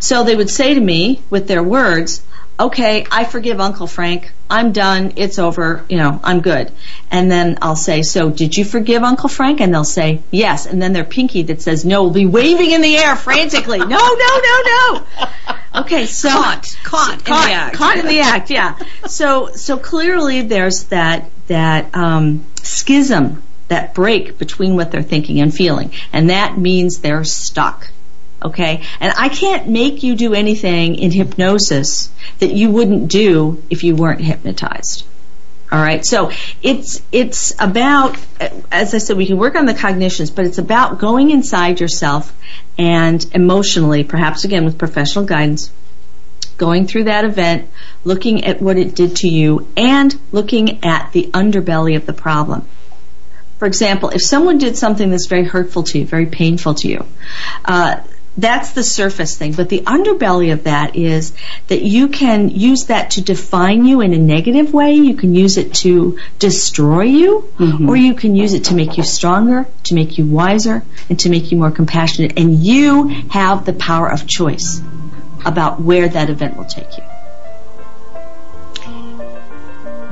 [0.00, 2.22] So they would say to me with their words,
[2.58, 4.30] "Okay, I forgive Uncle Frank.
[4.48, 5.14] I'm done.
[5.16, 5.84] It's over.
[5.88, 6.70] You know, I'm good."
[7.10, 10.80] And then I'll say, "So did you forgive Uncle Frank?" And they'll say, "Yes." And
[10.80, 13.78] then their pinky that says no will be waving in the air frantically.
[13.78, 15.28] no, no, no, no.
[15.74, 17.76] Okay, so Caught, caught in the caught, act.
[17.76, 18.50] caught in the act.
[18.50, 18.76] Yeah.
[19.06, 25.52] So so clearly there's that that um, schism, that break between what they're thinking and
[25.54, 27.88] feeling, and that means they're stuck.
[28.44, 28.82] Okay?
[29.00, 33.94] And I can't make you do anything in hypnosis that you wouldn't do if you
[33.94, 35.04] weren't hypnotized.
[35.72, 36.04] All right.
[36.04, 36.30] So
[36.62, 38.18] it's it's about
[38.70, 42.30] as I said we can work on the cognitions, but it's about going inside yourself
[42.76, 45.70] and emotionally, perhaps again with professional guidance,
[46.58, 47.70] going through that event,
[48.04, 52.66] looking at what it did to you and looking at the underbelly of the problem.
[53.58, 57.06] For example, if someone did something that's very hurtful to you, very painful to you,
[57.64, 58.00] uh,
[58.36, 59.52] that's the surface thing.
[59.52, 61.32] But the underbelly of that is
[61.68, 64.94] that you can use that to define you in a negative way.
[64.94, 67.88] You can use it to destroy you, mm-hmm.
[67.88, 71.30] or you can use it to make you stronger, to make you wiser, and to
[71.30, 72.38] make you more compassionate.
[72.38, 74.80] And you have the power of choice
[75.44, 77.11] about where that event will take you.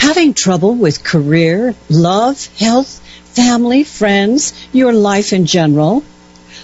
[0.00, 2.98] Having trouble with career, love, health,
[3.34, 6.02] family, friends, your life in general?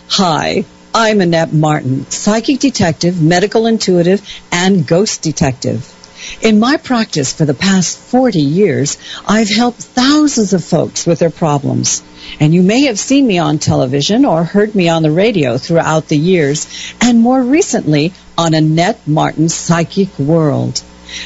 [0.09, 5.95] Hi, I'm Annette Martin, psychic detective, medical intuitive, and ghost detective.
[6.43, 11.31] In my practice for the past 40 years, I've helped thousands of folks with their
[11.31, 12.03] problems.
[12.41, 16.09] And you may have seen me on television or heard me on the radio throughout
[16.09, 20.83] the years, and more recently on Annette Martin's Psychic World.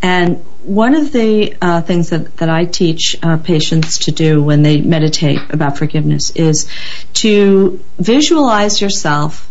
[0.00, 4.62] And one of the uh, things that, that I teach uh, patients to do when
[4.62, 6.68] they meditate about forgiveness is
[7.14, 9.48] to visualize yourself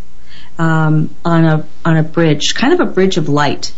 [0.59, 3.73] um, on a on a bridge, kind of a bridge of light,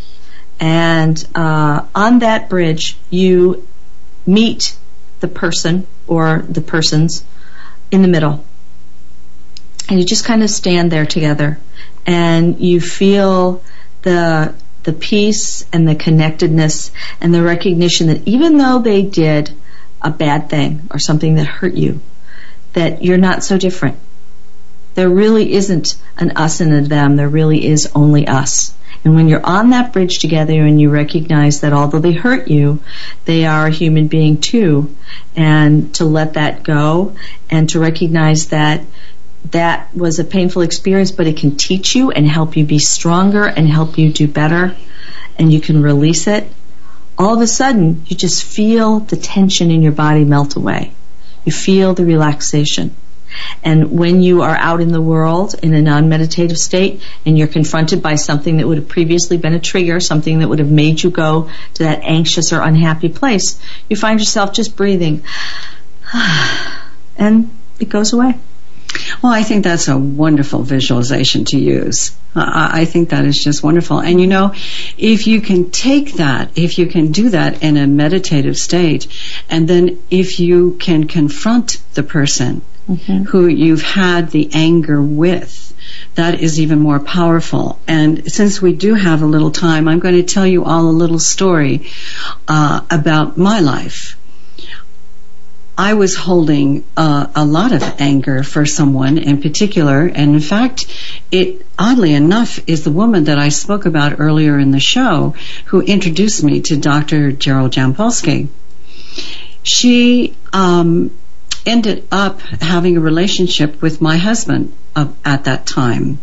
[0.60, 3.68] and uh, on that bridge you
[4.26, 4.76] meet
[5.20, 7.24] the person or the persons
[7.92, 8.44] in the middle,
[9.88, 11.60] and you just kind of stand there together,
[12.06, 13.64] and you feel
[14.02, 16.92] the the peace and the connectedness
[17.22, 19.52] and the recognition that even though they did
[20.02, 22.02] a bad thing or something that hurt you,
[22.74, 23.98] that you're not so different.
[24.96, 27.16] There really isn't an us and a them.
[27.16, 28.76] There really is only us.
[29.04, 32.82] And when you're on that bridge together and you recognize that although they hurt you,
[33.26, 34.96] they are a human being too,
[35.36, 37.16] and to let that go
[37.50, 38.82] and to recognize that
[39.52, 43.46] that was a painful experience, but it can teach you and help you be stronger
[43.46, 44.76] and help you do better,
[45.38, 46.50] and you can release it.
[47.18, 50.94] All of a sudden, you just feel the tension in your body melt away.
[51.46, 52.96] You feel the relaxation.
[53.64, 58.02] And when you are out in the world in a non-meditative state and you're confronted
[58.02, 61.10] by something that would have previously been a trigger, something that would have made you
[61.10, 65.24] go to that anxious or unhappy place, you find yourself just breathing.
[67.16, 68.40] And it goes away.
[69.22, 72.16] Well, I think that's a wonderful visualization to use.
[72.36, 74.00] I, I think that is just wonderful.
[74.00, 74.54] And you know,
[74.98, 79.08] if you can take that, if you can do that in a meditative state,
[79.50, 82.62] and then if you can confront the person
[83.28, 85.74] who you've had the anger with,
[86.16, 87.80] that is even more powerful.
[87.88, 90.92] And since we do have a little time, I'm going to tell you all a
[90.92, 91.90] little story
[92.48, 94.18] uh, about my life.
[95.78, 100.86] I was holding uh, a lot of anger for someone in particular, and in fact,
[101.32, 105.82] it oddly enough is the woman that I spoke about earlier in the show who
[105.82, 107.32] introduced me to Dr.
[107.32, 108.50] Gerald Jampolsky.
[109.64, 111.10] She um,
[111.66, 116.20] ended up having a relationship with my husband uh, at that time,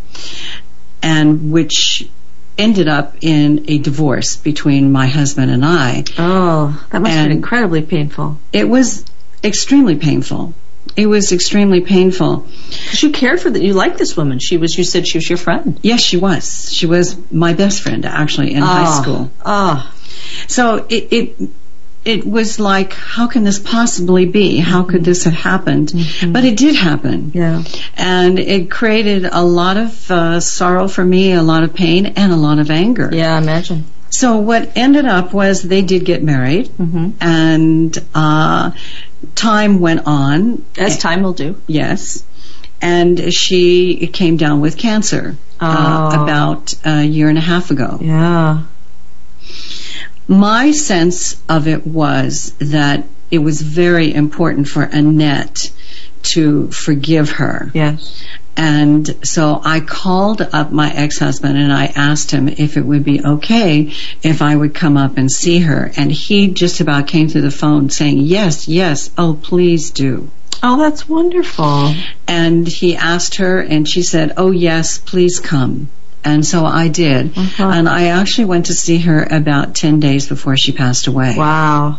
[1.03, 2.09] and which
[2.57, 6.05] ended up in a divorce between my husband and I.
[6.19, 8.39] Oh, that must have been incredibly painful.
[8.53, 9.05] It was
[9.45, 10.55] extremely painful.
[10.97, 12.47] It was extremely painful.
[12.93, 13.63] you cared for that.
[13.63, 14.39] You liked this woman.
[14.39, 14.77] She was.
[14.77, 15.79] You said she was your friend.
[15.83, 16.73] Yes, she was.
[16.73, 19.31] She was my best friend actually in high Ah, school.
[19.45, 19.95] Ah,
[20.49, 21.49] So it, it
[22.03, 24.57] it was like, how can this possibly be?
[24.57, 25.93] How could this have happened?
[26.27, 27.31] But it did happen.
[27.35, 27.63] yeah.
[27.95, 32.33] And it created a lot of uh, sorrow for me, a lot of pain, and
[32.33, 33.11] a lot of anger.
[33.13, 33.85] Yeah, imagine.
[34.11, 37.11] So what ended up was they did get married, Mm-hmm.
[37.21, 38.73] and uh,
[39.35, 40.65] time went on.
[40.77, 41.61] As time will do.
[41.67, 42.25] Yes.
[42.83, 46.23] And she came down with cancer uh, Oh.
[46.23, 47.99] about a year and a half ago.
[48.01, 48.63] Yeah.
[50.29, 55.71] My sense of it was that it was very important for Annette
[56.23, 57.71] to forgive her.
[57.75, 58.23] Yes.
[58.63, 63.25] And so I called up my ex-husband and I asked him if it would be
[63.25, 65.91] okay if I would come up and see her.
[65.97, 70.31] And he just about came to the phone saying, yes, yes, oh, please do.
[70.63, 71.95] Oh, that's wonderful.
[72.29, 75.89] And he asked her and she said, oh, yes, please come.
[76.23, 77.39] And so I did.
[77.39, 77.65] Uh-huh.
[77.65, 81.35] And I actually went to see her about 10 days before she passed away.
[81.35, 81.99] Wow.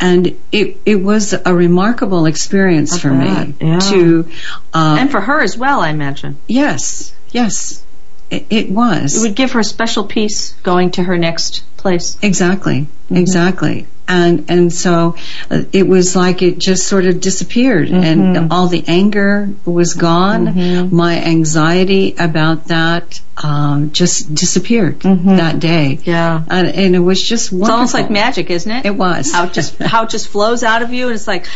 [0.00, 3.78] And it, it was a remarkable experience I for bet, me yeah.
[3.78, 4.28] to,
[4.74, 6.36] uh, And for her as well, I imagine.
[6.46, 7.82] yes, yes,
[8.30, 9.16] it, it was.
[9.16, 12.18] It would give her a special peace going to her next place.
[12.22, 13.16] Exactly, Mm-hmm.
[13.16, 13.86] exactly.
[14.08, 15.16] And and so
[15.50, 18.36] uh, it was like it just sort of disappeared, Mm-hmm.
[18.36, 20.94] and all the anger was gone.
[20.94, 25.96] My anxiety about that um, just disappeared that day.
[26.00, 26.08] Mm-hmm.
[26.10, 26.42] Yeah.
[26.48, 27.74] and, and it was just It's wonderful.
[27.74, 28.86] almost like magic, isn't it?
[28.86, 29.32] It was.
[29.32, 31.46] How it just how it just flows out of you, and it's like,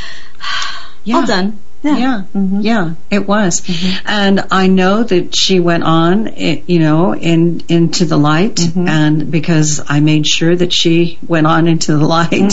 [1.05, 1.17] Yeah.
[1.17, 1.59] all done.
[1.83, 2.61] Yeah, mm-hmm.
[2.61, 4.07] yeah, it was, mm-hmm.
[4.07, 8.87] and I know that she went on, you know, in into the light, mm-hmm.
[8.87, 12.53] and because I made sure that she went on into the light,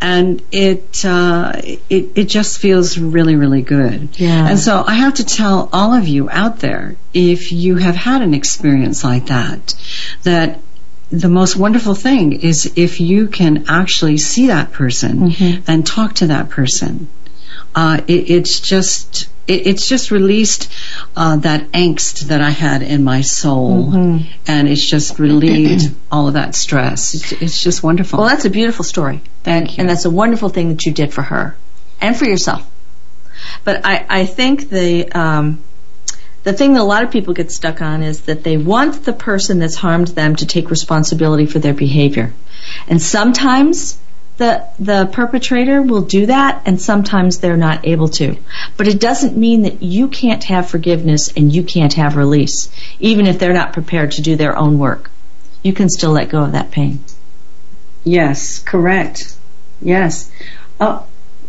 [0.00, 1.52] and it uh,
[1.88, 4.18] it it just feels really really good.
[4.18, 4.48] Yeah.
[4.48, 8.22] And so I have to tell all of you out there, if you have had
[8.22, 9.76] an experience like that,
[10.24, 10.58] that
[11.10, 15.32] the most wonderful thing is if you can actually see that person
[15.68, 17.08] and talk to that person.
[17.74, 20.70] Uh, it, it's just it, it's just released
[21.16, 23.94] uh, that angst that I had in my soul,
[24.46, 27.14] and it's just relieved all of that stress.
[27.14, 28.20] It's, it's just wonderful.
[28.20, 29.20] Well, that's a beautiful story.
[29.42, 29.82] Thank you.
[29.82, 31.56] And that's a wonderful thing that you did for her
[32.00, 32.68] and for yourself.
[33.64, 35.62] But I, I think the um,
[36.44, 39.12] the thing that a lot of people get stuck on is that they want the
[39.12, 42.32] person that's harmed them to take responsibility for their behavior.
[42.86, 43.98] And sometimes
[44.36, 48.36] the the perpetrator will do that and sometimes they're not able to.
[48.76, 52.68] But it doesn't mean that you can't have forgiveness and you can't have release,
[52.98, 55.10] even if they're not prepared to do their own work.
[55.62, 57.00] You can still let go of that pain.
[58.02, 59.36] Yes, correct.
[59.80, 60.30] Yes.
[60.80, 61.06] Oh,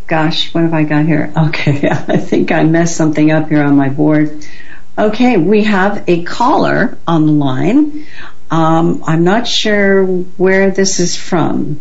[0.07, 1.33] gosh, what have I got here?
[1.35, 4.45] Okay, I think I messed something up here on my board.
[4.97, 8.05] Okay, we have a caller on the line.
[8.49, 11.79] Um, I'm not sure where this is from.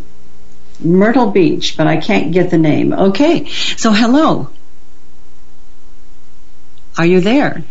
[0.79, 2.93] Myrtle Beach, but I can't get the name.
[2.93, 4.49] Okay, so hello.
[6.97, 7.63] Are you there?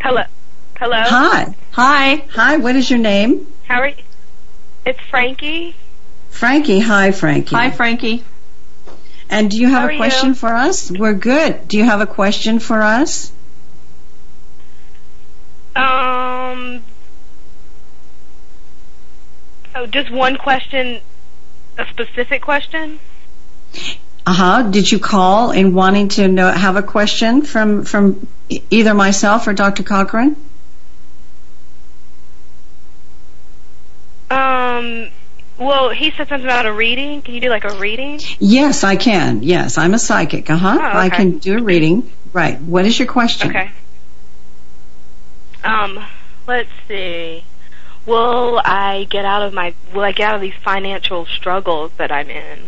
[0.00, 0.22] Hello.
[0.78, 0.96] Hello.
[0.96, 1.54] Hi.
[1.72, 2.24] Hi.
[2.30, 3.46] Hi, what is your name?
[3.66, 4.02] How are you?
[4.86, 5.76] It's Frankie.
[6.30, 6.80] Frankie.
[6.80, 7.54] Hi, Frankie.
[7.54, 8.24] Hi, Frankie.
[9.28, 10.34] And do you have a question you?
[10.34, 10.90] for us?
[10.90, 11.68] We're good.
[11.68, 13.30] Do you have a question for us?
[15.76, 16.82] Um.
[19.74, 21.00] Oh, just one question.
[21.80, 22.98] A specific question.
[24.26, 24.62] Uh huh.
[24.70, 28.26] Did you call in wanting to know have a question from from
[28.68, 29.82] either myself or Dr.
[29.82, 30.36] Cochran?
[34.30, 35.08] Um.
[35.56, 37.22] Well, he said something about a reading.
[37.22, 38.20] Can you do like a reading?
[38.38, 39.42] Yes, I can.
[39.42, 40.50] Yes, I'm a psychic.
[40.50, 40.78] Uh huh.
[40.78, 42.12] Oh, I can do a reading.
[42.34, 42.60] Right.
[42.60, 43.48] What is your question?
[43.48, 43.70] Okay.
[45.64, 46.04] Um,
[46.46, 47.42] let's see.
[48.06, 52.10] Will I get out of my will I get out of these financial struggles that
[52.10, 52.58] I'm in?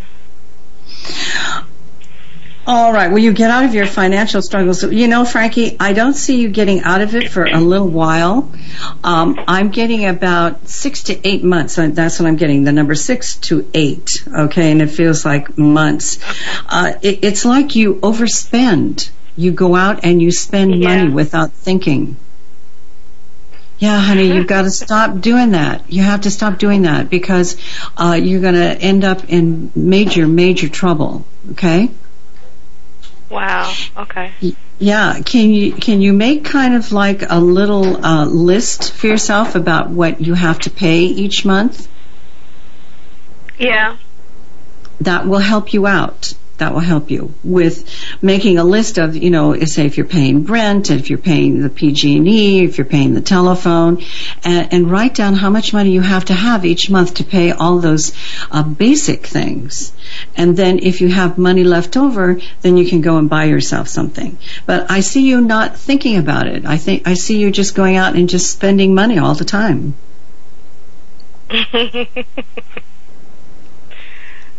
[2.64, 3.10] All right.
[3.10, 4.84] Will you get out of your financial struggles?
[4.84, 8.52] You know, Frankie, I don't see you getting out of it for a little while.
[9.02, 11.76] Um, I'm getting about six to eight months.
[11.76, 12.62] Uh, That's what I'm getting.
[12.62, 14.24] The number six to eight.
[14.32, 16.20] Okay, and it feels like months.
[16.68, 19.10] Uh, it, it's like you overspend.
[19.34, 22.16] You go out and you spend money without thinking.
[23.82, 25.90] Yeah, honey, you've got to stop doing that.
[25.92, 27.56] You have to stop doing that because
[27.96, 31.26] uh, you're going to end up in major, major trouble.
[31.50, 31.90] Okay.
[33.28, 33.74] Wow.
[33.96, 34.34] Okay.
[34.78, 39.56] Yeah, can you can you make kind of like a little uh, list for yourself
[39.56, 41.88] about what you have to pay each month?
[43.58, 43.96] Yeah.
[45.00, 46.34] That will help you out.
[46.58, 47.88] That will help you with
[48.22, 51.70] making a list of, you know, say if you're paying rent, if you're paying the
[51.70, 54.02] PG&E, if you're paying the telephone,
[54.44, 57.52] and, and write down how much money you have to have each month to pay
[57.52, 58.12] all those
[58.50, 59.92] uh, basic things.
[60.36, 63.88] And then if you have money left over, then you can go and buy yourself
[63.88, 64.38] something.
[64.66, 66.64] But I see you not thinking about it.
[66.66, 69.94] I think I see you just going out and just spending money all the time.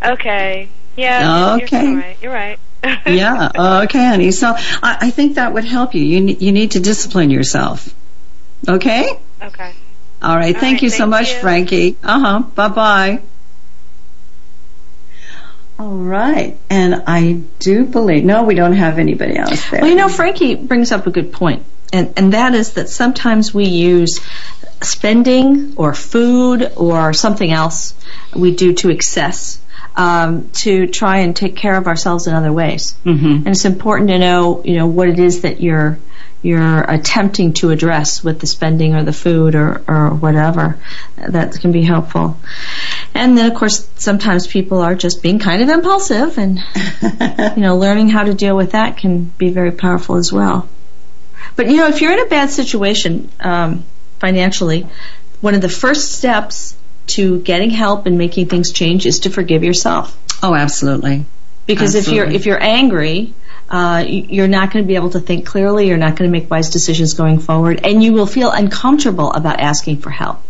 [0.04, 0.68] okay.
[0.96, 1.58] Yeah.
[1.62, 1.84] Okay.
[1.84, 2.16] You're right.
[2.22, 2.58] You're right.
[3.06, 3.82] yeah.
[3.84, 4.30] Okay, honey.
[4.30, 6.02] So I, I think that would help you.
[6.02, 7.94] You you need to discipline yourself.
[8.68, 9.08] Okay.
[9.42, 9.72] Okay.
[10.22, 10.54] All right.
[10.54, 11.38] All thank right, you so much, you.
[11.40, 11.96] Frankie.
[12.02, 12.38] Uh huh.
[12.54, 13.22] Bye bye.
[15.78, 16.56] All right.
[16.70, 19.80] And I do believe no, we don't have anybody else there.
[19.80, 23.52] Well, you know, Frankie brings up a good point, and and that is that sometimes
[23.52, 24.20] we use
[24.82, 27.94] spending or food or something else
[28.34, 29.60] we do to excess
[29.96, 32.96] um, to try and take care of ourselves in other ways.
[33.04, 33.26] Mm-hmm.
[33.26, 35.98] And it's important to know, you know, what it is that you're
[36.42, 40.78] you're attempting to address with the spending or the food or, or whatever.
[41.16, 42.36] That can be helpful.
[43.14, 46.58] And then, of course, sometimes people are just being kind of impulsive, and
[47.56, 50.68] you know, learning how to deal with that can be very powerful as well.
[51.56, 53.84] But you know, if you're in a bad situation um,
[54.18, 54.86] financially,
[55.40, 56.76] one of the first steps
[57.06, 60.16] to getting help and making things change is to forgive yourself.
[60.42, 61.24] Oh, absolutely.
[61.66, 63.32] Because if you're if you're angry,
[63.70, 65.88] uh, you're not going to be able to think clearly.
[65.88, 69.60] You're not going to make wise decisions going forward, and you will feel uncomfortable about
[69.60, 70.42] asking for help.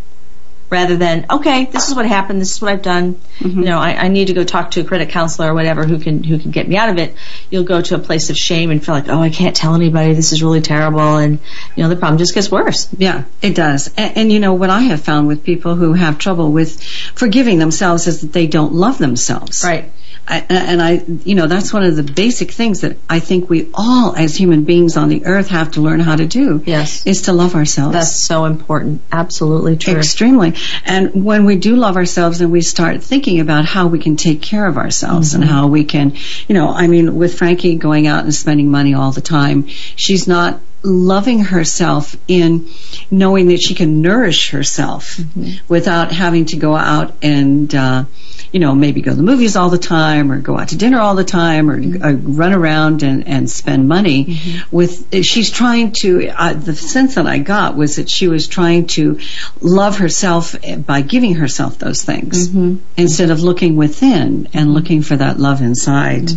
[0.71, 2.41] Rather than okay, this is what happened.
[2.41, 3.15] This is what I've done.
[3.39, 3.59] Mm-hmm.
[3.61, 5.99] You know, I, I need to go talk to a credit counselor or whatever who
[5.99, 7.15] can who can get me out of it.
[7.51, 10.15] You'll go to a place of shame and feel like, oh, I can't tell anybody.
[10.15, 11.39] This is really terrible, and
[11.77, 12.89] you know, the problem just gets worse.
[12.97, 13.93] Yeah, it does.
[13.97, 17.59] And, and you know what I have found with people who have trouble with forgiving
[17.59, 19.62] themselves is that they don't love themselves.
[19.65, 19.91] Right.
[20.27, 23.70] I, and I, you know, that's one of the basic things that I think we
[23.75, 26.62] all, as human beings on the earth, have to learn how to do.
[26.64, 27.07] Yes.
[27.07, 27.93] Is to love ourselves.
[27.93, 29.03] That's so important.
[29.12, 29.97] Absolutely true.
[29.97, 30.55] Extremely.
[30.87, 34.41] And when we do love ourselves and we start thinking about how we can take
[34.41, 35.53] care of ourselves and Mm-hmm.
[35.53, 36.14] how we can,
[36.49, 40.27] you know, I mean, with Frankie going out and spending money all the time, she's
[40.27, 42.68] not loving herself in
[43.11, 45.51] knowing that she can nourish herself Mm-hmm.
[45.68, 48.05] without having to go out and, uh,
[48.53, 50.99] you know, maybe go to the movies all the time or go out to dinner
[51.01, 54.39] all the time or uh, run around and, and spend money
[54.70, 58.87] with, she's trying to, uh, the sense that I got was that she was trying
[58.89, 59.18] to
[59.61, 60.55] love herself
[60.87, 62.49] by giving herself those things
[62.97, 66.30] instead of looking within and looking for that love inside.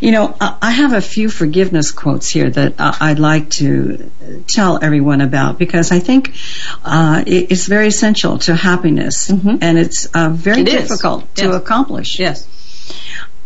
[0.00, 3.67] You know, I I have a few forgiveness quotes here that I'd like to
[4.46, 6.34] tell everyone about because I think
[6.84, 12.18] uh, it- it's very essential to happiness and it's uh, very It difficult to accomplish.
[12.18, 12.46] Yes.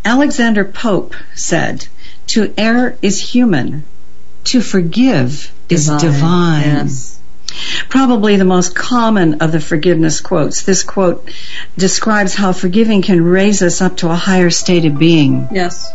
[0.05, 1.87] Alexander Pope said,
[2.29, 3.85] To err is human,
[4.45, 6.63] to forgive is divine.
[6.87, 7.19] Yes.
[7.89, 10.63] Probably the most common of the forgiveness quotes.
[10.63, 11.31] This quote
[11.77, 15.49] describes how forgiving can raise us up to a higher state of being.
[15.53, 15.93] Yes.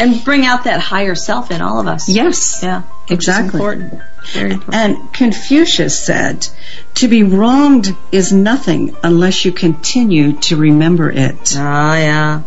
[0.00, 2.08] And bring out that higher self in all of us.
[2.08, 2.60] Yes.
[2.62, 2.82] Yeah.
[3.08, 3.58] Exactly.
[3.58, 4.02] important.
[4.32, 4.74] Very important.
[4.74, 6.48] And Confucius said,
[6.94, 11.54] To be wronged is nothing unless you continue to remember it.
[11.56, 12.42] Oh, yeah.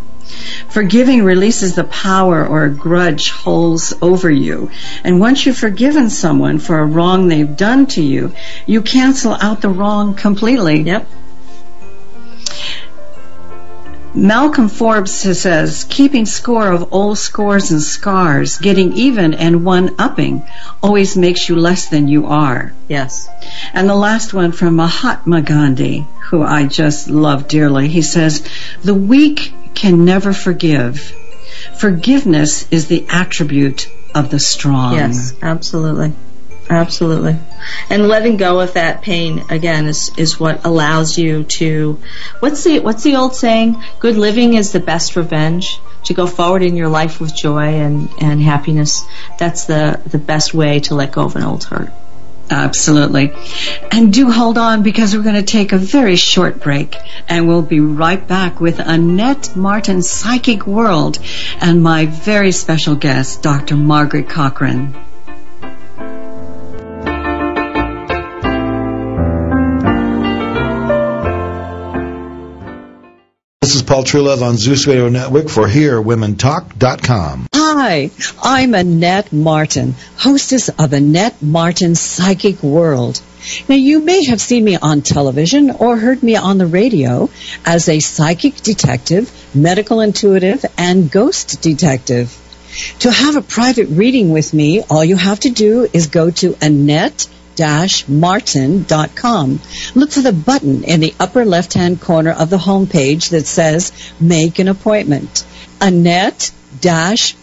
[0.70, 4.72] Forgiving releases the power or a grudge holds over you.
[5.04, 8.34] And once you've forgiven someone for a wrong they've done to you,
[8.66, 10.82] you cancel out the wrong completely.
[10.82, 11.08] Yep.
[14.16, 20.46] Malcolm Forbes says, keeping score of old scores and scars, getting even and one upping
[20.84, 22.74] always makes you less than you are.
[22.88, 23.28] Yes.
[23.74, 27.88] And the last one from Mahatma Gandhi, who I just love dearly.
[27.88, 28.48] He says,
[28.84, 31.00] the weak can never forgive.
[31.78, 34.94] Forgiveness is the attribute of the strong.
[34.94, 36.14] Yes, absolutely.
[36.70, 37.38] Absolutely.
[37.90, 42.00] And letting go of that pain again is, is what allows you to
[42.40, 43.82] what's the what's the old saying?
[44.00, 45.80] Good living is the best revenge.
[46.06, 49.06] To go forward in your life with joy and, and happiness.
[49.40, 51.94] That's the, the best way to let go of an old hurt.
[52.50, 53.34] Absolutely.
[53.90, 56.98] And do hold on because we're going to take a very short break
[57.30, 61.20] and we'll be right back with Annette Martin's Psychic World
[61.62, 63.78] and my very special guest, Dr.
[63.78, 64.94] Margaret Cochran.
[73.64, 77.48] This is Paul Trulove on Zeus Radio Network for HearWomenTalk.com.
[77.56, 78.12] Hi,
[78.42, 83.22] I'm Annette Martin, hostess of Annette Martin's Psychic World.
[83.70, 87.30] Now, you may have seen me on television or heard me on the radio
[87.66, 92.38] as a psychic detective, medical intuitive, and ghost detective.
[93.00, 96.58] To have a private reading with me, all you have to do is go to
[96.62, 97.28] Annette
[98.08, 99.60] martin.com.
[99.96, 104.60] Look for the button in the upper left-hand corner of the homepage that says Make
[104.60, 105.46] an Appointment.
[105.80, 106.52] Annette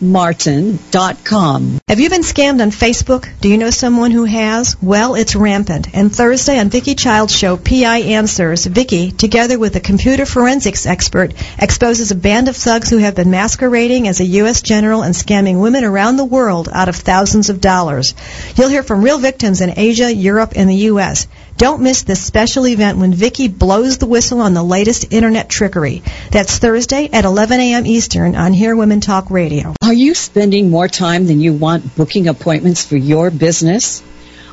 [0.00, 1.80] martin.com.
[1.88, 3.28] Have you been scammed on Facebook?
[3.40, 4.76] Do you know someone who has?
[4.82, 5.94] Well, it's rampant.
[5.94, 11.32] And Thursday on Vicki Child's show, PI Answers, Vicki, together with a computer forensics expert,
[11.58, 14.62] exposes a band of thugs who have been masquerading as a U.S.
[14.62, 18.14] general and scamming women around the world out of thousands of dollars.
[18.56, 21.26] You'll hear from real victims in Asia, Europe, and the U.S.
[21.60, 26.02] Don't miss this special event when Vicki blows the whistle on the latest internet trickery.
[26.30, 27.84] That's Thursday at 11 a.m.
[27.84, 29.74] Eastern on Hear Women Talk Radio.
[29.82, 34.02] Are you spending more time than you want booking appointments for your business?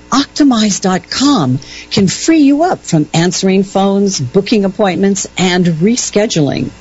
[0.10, 1.60] Optimize.com
[1.92, 6.72] can free you up from answering phones, booking appointments, and rescheduling.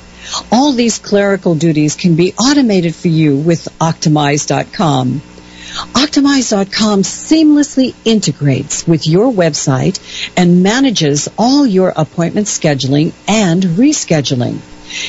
[0.51, 5.21] All these clerical duties can be automated for you with Optimize.com.
[5.67, 9.99] Optimize.com seamlessly integrates with your website
[10.37, 14.59] and manages all your appointment scheduling and rescheduling.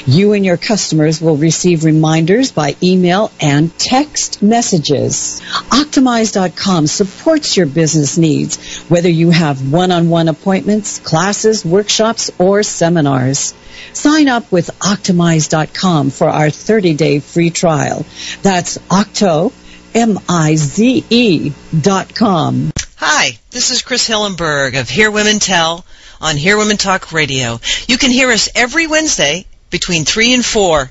[0.07, 5.41] You and your customers will receive reminders by email and text messages.
[5.71, 13.55] Optimize.com supports your business needs, whether you have one-on-one appointments, classes, workshops, or seminars.
[13.93, 18.05] Sign up with Optimize.com for our 30-day free trial.
[18.43, 19.53] That's Octo,
[19.99, 22.71] M-I-Z-E dot com.
[22.99, 25.85] Hi, this is Chris Hillenberg of Hear Women Tell
[26.21, 27.59] on Hear Women Talk Radio.
[27.89, 30.89] You can hear us every Wednesday between 3 and 4.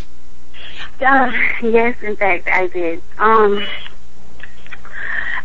[1.00, 1.32] Uh,
[1.62, 3.00] yes, in fact, I did.
[3.18, 3.66] Um,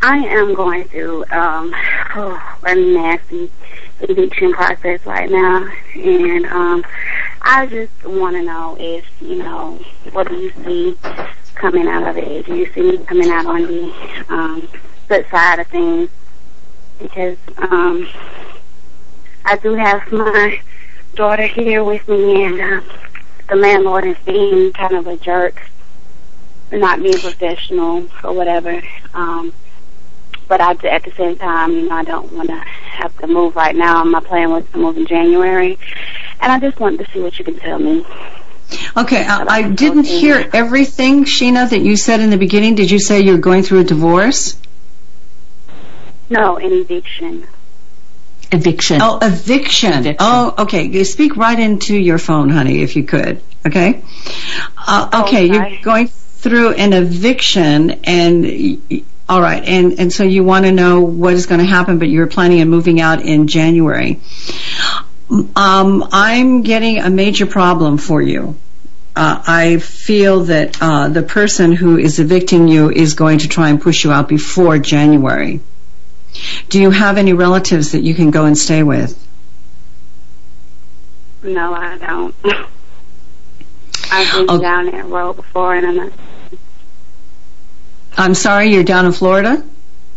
[0.01, 1.73] I am going through um,
[2.15, 3.49] oh, a nasty
[4.01, 6.85] eviction process right now, and um,
[7.41, 9.79] I just want to know if you know
[10.11, 10.97] what do you see
[11.57, 12.45] coming out of it?
[12.45, 14.67] Do you see me coming out on the um,
[15.07, 16.09] good side of things?
[16.99, 18.07] Because um,
[19.45, 20.59] I do have my
[21.15, 22.81] daughter here with me, and uh,
[23.49, 25.61] the landlord is being kind of a jerk,
[26.71, 28.81] not being professional or whatever.
[29.13, 29.53] Um,
[30.47, 33.55] but I, at the same time, you know, I don't want to have to move
[33.55, 34.03] right now.
[34.03, 35.77] My plan was to move in January,
[36.39, 38.05] and I just wanted to see what you can tell me.
[38.97, 42.75] Okay, I, I didn't hear everything, Sheena, that you said in the beginning.
[42.75, 44.57] Did you say you're going through a divorce?
[46.29, 47.47] No, an eviction.
[48.51, 48.99] Eviction.
[49.01, 49.93] Oh, eviction.
[49.93, 50.15] Eviction.
[50.19, 50.83] Oh, okay.
[50.83, 53.41] You speak right into your phone, honey, if you could.
[53.65, 54.01] Okay.
[54.77, 60.13] Uh, okay, Oh, you're going through an eviction, and y- y- All right, and and
[60.13, 63.01] so you want to know what is going to happen, but you're planning on moving
[63.01, 64.21] out in January.
[65.29, 68.55] Um, I'm getting a major problem for you.
[69.15, 73.69] Uh, I feel that uh, the person who is evicting you is going to try
[73.69, 75.59] and push you out before January.
[76.69, 79.17] Do you have any relatives that you can go and stay with?
[81.43, 82.35] No, I don't.
[84.11, 84.61] I've been Oh.
[84.61, 86.11] down that road before, and I'm not.
[88.17, 89.63] I'm sorry, you're down in Florida.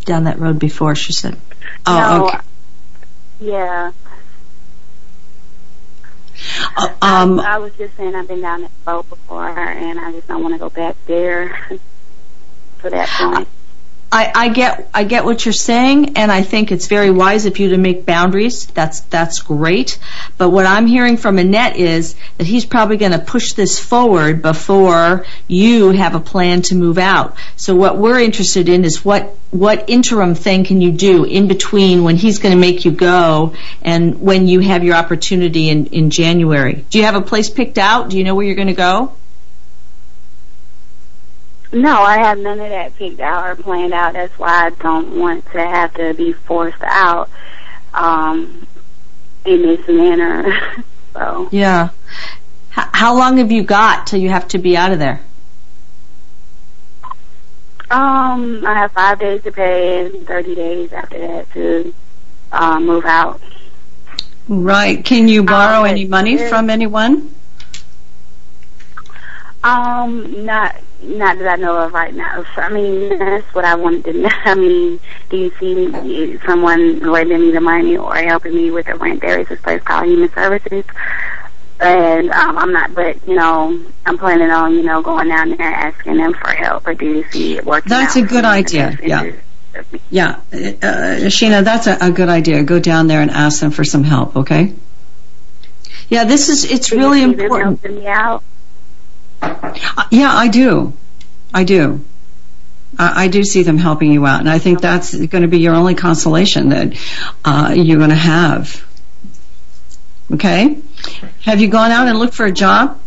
[0.04, 1.36] Down that road before, she said.
[1.86, 2.38] Oh, no, okay.
[3.40, 3.92] Yeah.
[6.76, 10.12] Uh, um, I, I was just saying I've been down that road before, and I
[10.12, 11.48] just don't want to go back there
[12.78, 13.48] for that point.
[14.12, 17.58] I, I get I get what you're saying, and I think it's very wise of
[17.58, 18.66] you to make boundaries.
[18.66, 19.98] That's that's great.
[20.36, 24.42] But what I'm hearing from Annette is that he's probably going to push this forward
[24.42, 27.36] before you have a plan to move out.
[27.54, 32.02] So what we're interested in is what what interim thing can you do in between
[32.02, 36.10] when he's going to make you go and when you have your opportunity in in
[36.10, 36.84] January.
[36.90, 38.10] Do you have a place picked out?
[38.10, 39.12] Do you know where you're going to go?
[41.72, 44.14] No, I have none of that picked out or planned out.
[44.14, 47.30] That's why I don't want to have to be forced out
[47.94, 48.66] um,
[49.44, 50.52] in this manner.
[51.12, 51.90] so, Yeah.
[52.76, 55.20] H- how long have you got till you have to be out of there?
[57.90, 61.92] um, I have five days to pay and 30 days after that to
[62.52, 63.40] uh, move out.
[64.48, 65.04] right.
[65.04, 67.34] Can you borrow Um, any money from anyone?
[69.62, 72.44] Um, not not that I know of right now.
[72.54, 74.28] So, I mean, that's what I wanted to know.
[74.44, 78.94] I mean, do you see someone lending me the money or helping me with the
[78.96, 79.20] rent?
[79.20, 80.84] There is this place called Human Services,
[81.80, 82.94] and um, I'm not.
[82.94, 86.50] But you know, I'm planning on you know going down there and asking them for
[86.50, 86.86] help.
[86.86, 87.90] Or do you see it working?
[87.90, 88.98] That's a good idea.
[89.02, 89.32] Yeah.
[90.10, 92.64] Yeah, uh, Sheena, that's a, a good idea.
[92.64, 94.74] Go down there and ask them for some help, okay?
[96.08, 97.80] Yeah, this is it's really important.
[97.80, 98.38] helping me out?
[98.38, 98.42] Uh,
[99.42, 100.92] yeah, I do.
[101.52, 102.04] I do.
[102.98, 105.58] I, I do see them helping you out, and I think that's going to be
[105.58, 106.98] your only consolation that
[107.44, 108.84] uh, you're going to have.
[110.32, 110.78] Okay?
[111.42, 113.00] Have you gone out and looked for a job?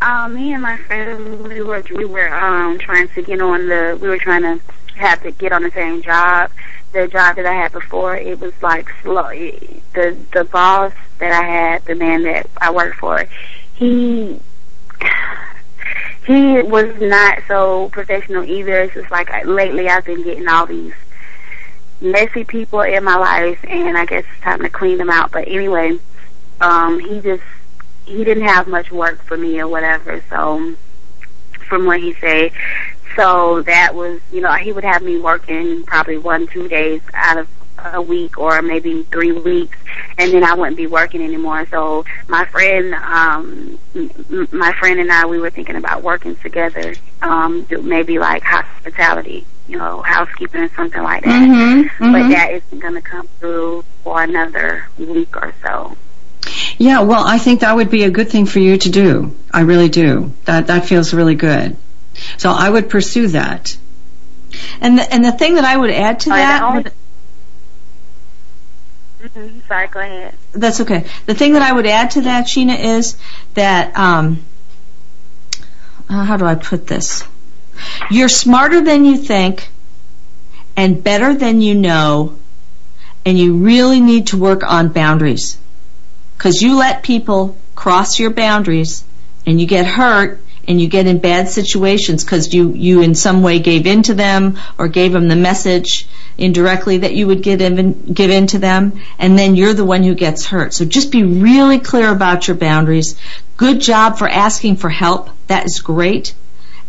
[0.00, 3.98] Um, me and my friend, we were we were um trying to get on the
[4.00, 4.60] we were trying to
[4.94, 6.50] have to get on the same job.
[6.96, 9.28] The job that I had before, it was like slow.
[9.28, 13.26] The the boss that I had, the man that I worked for,
[13.74, 14.40] he
[16.26, 18.80] he was not so professional either.
[18.80, 20.94] It's just like lately I've been getting all these
[22.00, 25.32] messy people in my life, and I guess it's time to clean them out.
[25.32, 25.98] But anyway,
[26.62, 27.44] um, he just
[28.06, 30.24] he didn't have much work for me or whatever.
[30.30, 30.76] So
[31.68, 32.52] from what he said,
[33.16, 37.38] so that was you know he would have me working probably one two days out
[37.38, 37.48] of
[37.94, 39.76] a week or maybe three weeks
[40.18, 45.12] and then I wouldn't be working anymore so my friend um m- my friend and
[45.12, 50.70] I we were thinking about working together um maybe like hospitality you know housekeeping or
[50.74, 52.30] something like that Mhm, but mhm.
[52.30, 55.96] that isn't going to come through for another week or so
[56.78, 59.34] Yeah, well, I think that would be a good thing for you to do.
[59.52, 60.32] I really do.
[60.44, 61.76] That that feels really good.
[62.36, 63.76] So I would pursue that.
[64.80, 66.92] And the, and the thing that I would add to that, the only- would-
[69.34, 71.04] Mhm, sorry go ahead that's okay.
[71.26, 73.16] The thing that I would add to that, Sheena, is
[73.54, 74.44] that um,
[76.08, 77.24] uh, how do I put this?
[78.10, 79.68] You're smarter than you think,
[80.76, 82.36] and better than you know,
[83.24, 85.58] and you really need to work on boundaries.
[86.36, 89.04] Because you let people cross your boundaries,
[89.46, 93.42] and you get hurt, and you get in bad situations because you, you in some
[93.42, 96.08] way gave in to them or gave them the message
[96.38, 100.02] indirectly that you would give in, give in to them, and then you're the one
[100.02, 100.74] who gets hurt.
[100.74, 103.18] So just be really clear about your boundaries.
[103.56, 105.30] Good job for asking for help.
[105.46, 106.34] That is great.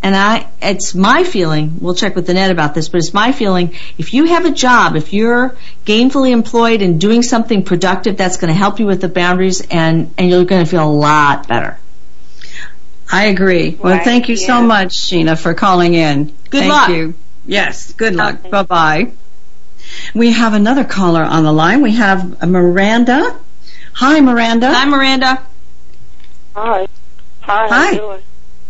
[0.03, 3.73] And I, it's my feeling, we'll check with Annette about this, but it's my feeling,
[3.97, 5.55] if you have a job, if you're
[5.85, 10.13] gainfully employed and doing something productive, that's going to help you with the boundaries and,
[10.17, 11.79] and you're going to feel a lot better.
[13.11, 13.77] I agree.
[13.81, 16.25] Well, Right, thank you so much, Sheena, for calling in.
[16.49, 16.89] Good thank luck.
[16.89, 17.13] you.
[17.45, 18.39] Yes, good oh, luck.
[18.39, 18.49] Okay.
[18.49, 19.11] Bye bye.
[20.13, 21.81] We have another caller on the line.
[21.81, 23.39] We have Miranda.
[23.93, 24.73] Hi, Miranda.
[24.73, 25.41] Hi, Miranda.
[26.55, 26.87] Hi.
[27.41, 27.67] Hi.
[27.67, 27.91] How Hi.
[27.91, 28.21] you doing?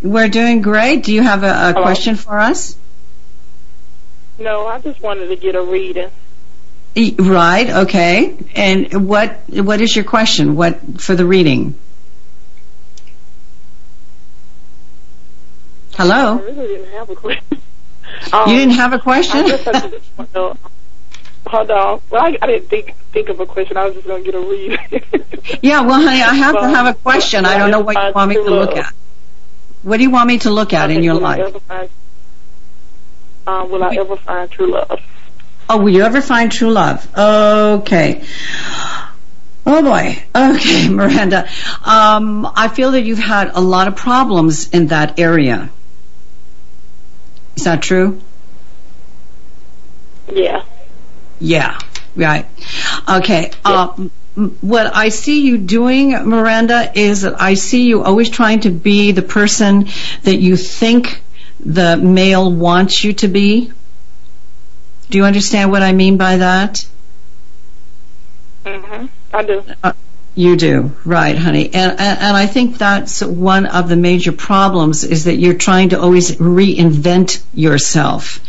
[0.03, 1.03] We're doing great.
[1.03, 2.77] Do you have a, a question for us?
[4.37, 6.11] No, I just wanted to get a reading.
[6.93, 7.69] E- Right.
[7.69, 8.37] Okay.
[8.55, 10.55] And what what is your question?
[10.55, 11.75] What for the reading?
[15.97, 16.37] Hello?
[16.37, 17.61] I really didn't have a question.
[18.47, 19.39] you didn't have a question?
[19.39, 20.57] I guess I just want to,
[21.47, 22.01] hold on.
[22.11, 23.77] Well, I, I didn't think think of a question.
[23.77, 25.59] I was just going to get a read.
[25.63, 27.45] yeah, well, honey, I have to have a question.
[27.45, 28.93] I don't know what you want me to look at.
[29.81, 31.63] What do you want me to look at in your life?
[31.63, 31.89] find,
[33.47, 34.99] um, will I ever find true love?
[35.67, 37.09] Oh, will you ever find true love?
[37.17, 38.23] Okay.
[39.65, 40.23] Oh boy.
[40.35, 41.49] Okay, Miranda.
[41.83, 45.71] Um, I feel that you've had a lot of problems in that area.
[47.57, 48.21] Is that true?
[50.31, 50.63] Yeah.
[51.39, 51.77] Yeah.
[52.15, 52.45] Right.
[53.09, 53.51] Okay.
[53.65, 58.61] Um, m- what I see you doing, Miranda, is that I see you always trying
[58.61, 59.87] to be the person
[60.23, 61.21] that you think
[61.59, 63.71] the male wants you to be.
[65.09, 66.85] Do you understand what I mean by that?
[68.65, 69.63] hmm I do.
[69.83, 69.93] Uh,
[70.37, 71.73] you do, right, honey.
[71.73, 75.99] And, and I think that's one of the major problems is that you're trying to
[75.99, 78.39] always reinvent yourself,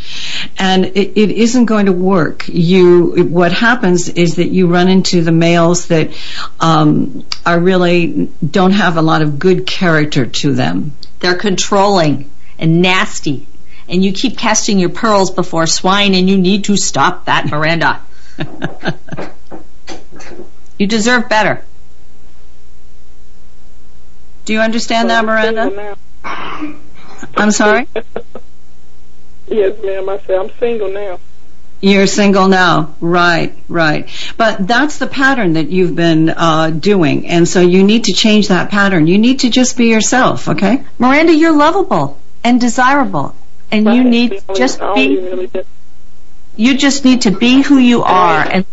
[0.59, 2.47] and it, it isn't going to work.
[2.47, 6.11] You, what happens is that you run into the males that
[6.59, 10.93] um, are really don't have a lot of good character to them.
[11.21, 12.29] They're controlling
[12.59, 13.47] and nasty.
[13.87, 17.99] And you keep casting your pearls before swine, and you need to stop that, Miranda.
[20.77, 21.63] you deserve better.
[24.49, 25.95] Do you understand that, Miranda?
[27.37, 27.87] I'm sorry.
[29.47, 30.09] Yes, ma'am.
[30.09, 31.19] I say I'm single now.
[31.81, 34.07] You're single now, right, right.
[34.37, 38.47] But that's the pattern that you've been uh, doing, and so you need to change
[38.49, 39.07] that pattern.
[39.07, 40.83] You need to just be yourself, okay?
[40.99, 43.35] Miranda, you're lovable and desirable,
[43.71, 45.49] and you need just be.
[46.55, 48.65] You just need to be who you are, and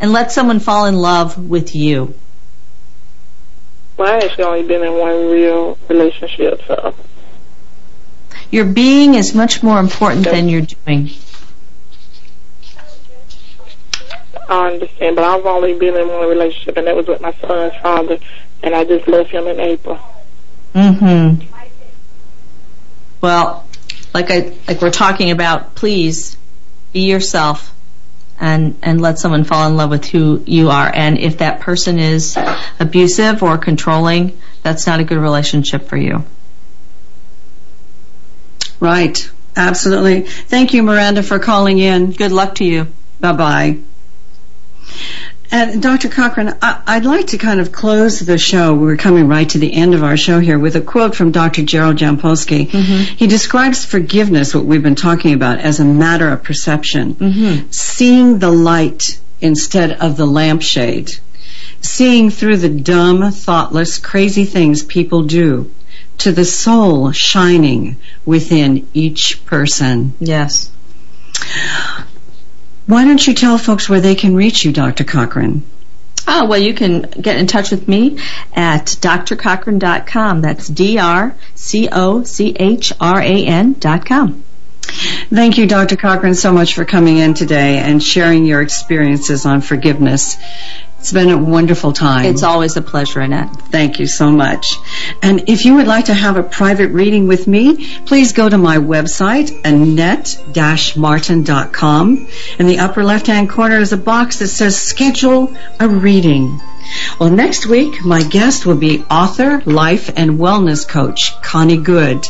[0.00, 2.14] and let someone fall in love with you.
[4.00, 6.94] Well, I actually only been in one real relationship, so
[8.50, 11.10] Your being is much more important than your doing.
[14.48, 15.16] I understand.
[15.16, 18.18] But I've only been in one relationship, and that was with my son's father,
[18.62, 19.98] and I just left him in April.
[20.74, 21.44] Mm-hmm.
[23.20, 23.66] Well,
[24.14, 26.38] like I like we're talking about, please
[26.94, 27.70] be yourself
[28.40, 30.90] and and let someone fall in love with who you are.
[30.92, 32.38] And if that person is
[32.78, 36.24] abusive or controlling, that's not a good relationship for you.
[38.80, 40.22] Right, absolutely.
[40.22, 42.12] Thank you, Miranda, for calling in.
[42.12, 42.86] Good luck to you.
[43.20, 43.78] Bye bye.
[45.52, 46.08] And Dr.
[46.08, 48.74] Cochran, I, I'd like to kind of close the show.
[48.74, 51.62] We're coming right to the end of our show here with a quote from Dr.
[51.62, 52.68] Gerald Jampolsky.
[52.68, 53.16] Mm-hmm.
[53.16, 57.14] He describes forgiveness, what we've been talking about, as a matter of perception.
[57.16, 57.70] Mm-hmm.
[57.70, 61.18] Seeing the light instead of the lampshade.
[61.80, 65.72] Seeing through the dumb, thoughtless, crazy things people do
[66.18, 70.12] to the soul shining within each person.
[70.20, 70.70] Yes.
[72.90, 75.04] Why don't you tell folks where they can reach you, Dr.
[75.04, 75.62] Cochran?
[76.26, 78.18] Oh, well, you can get in touch with me
[78.52, 80.40] at drcochran.com.
[80.40, 81.32] That's D-R-C-O-C-H-R-A-N
[83.78, 84.42] dot com.
[84.82, 85.94] Thank you, Dr.
[85.94, 90.36] Cochran, so much for coming in today and sharing your experiences on forgiveness.
[91.00, 92.26] It's been a wonderful time.
[92.26, 93.56] It's always a pleasure, Annette.
[93.56, 94.76] Thank you so much.
[95.22, 98.58] And if you would like to have a private reading with me, please go to
[98.58, 102.28] my website, annette-martin.com.
[102.58, 106.60] In the upper left-hand corner is a box that says schedule a reading.
[107.18, 112.26] Well, next week, my guest will be author, life, and wellness coach, Connie Good.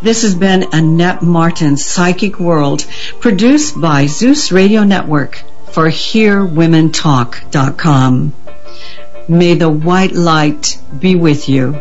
[0.00, 2.86] This has been Annette Martin's Psychic World,
[3.20, 8.34] produced by Zeus Radio Network for HearWomenTalk.com.
[9.28, 11.80] May the white light be with you.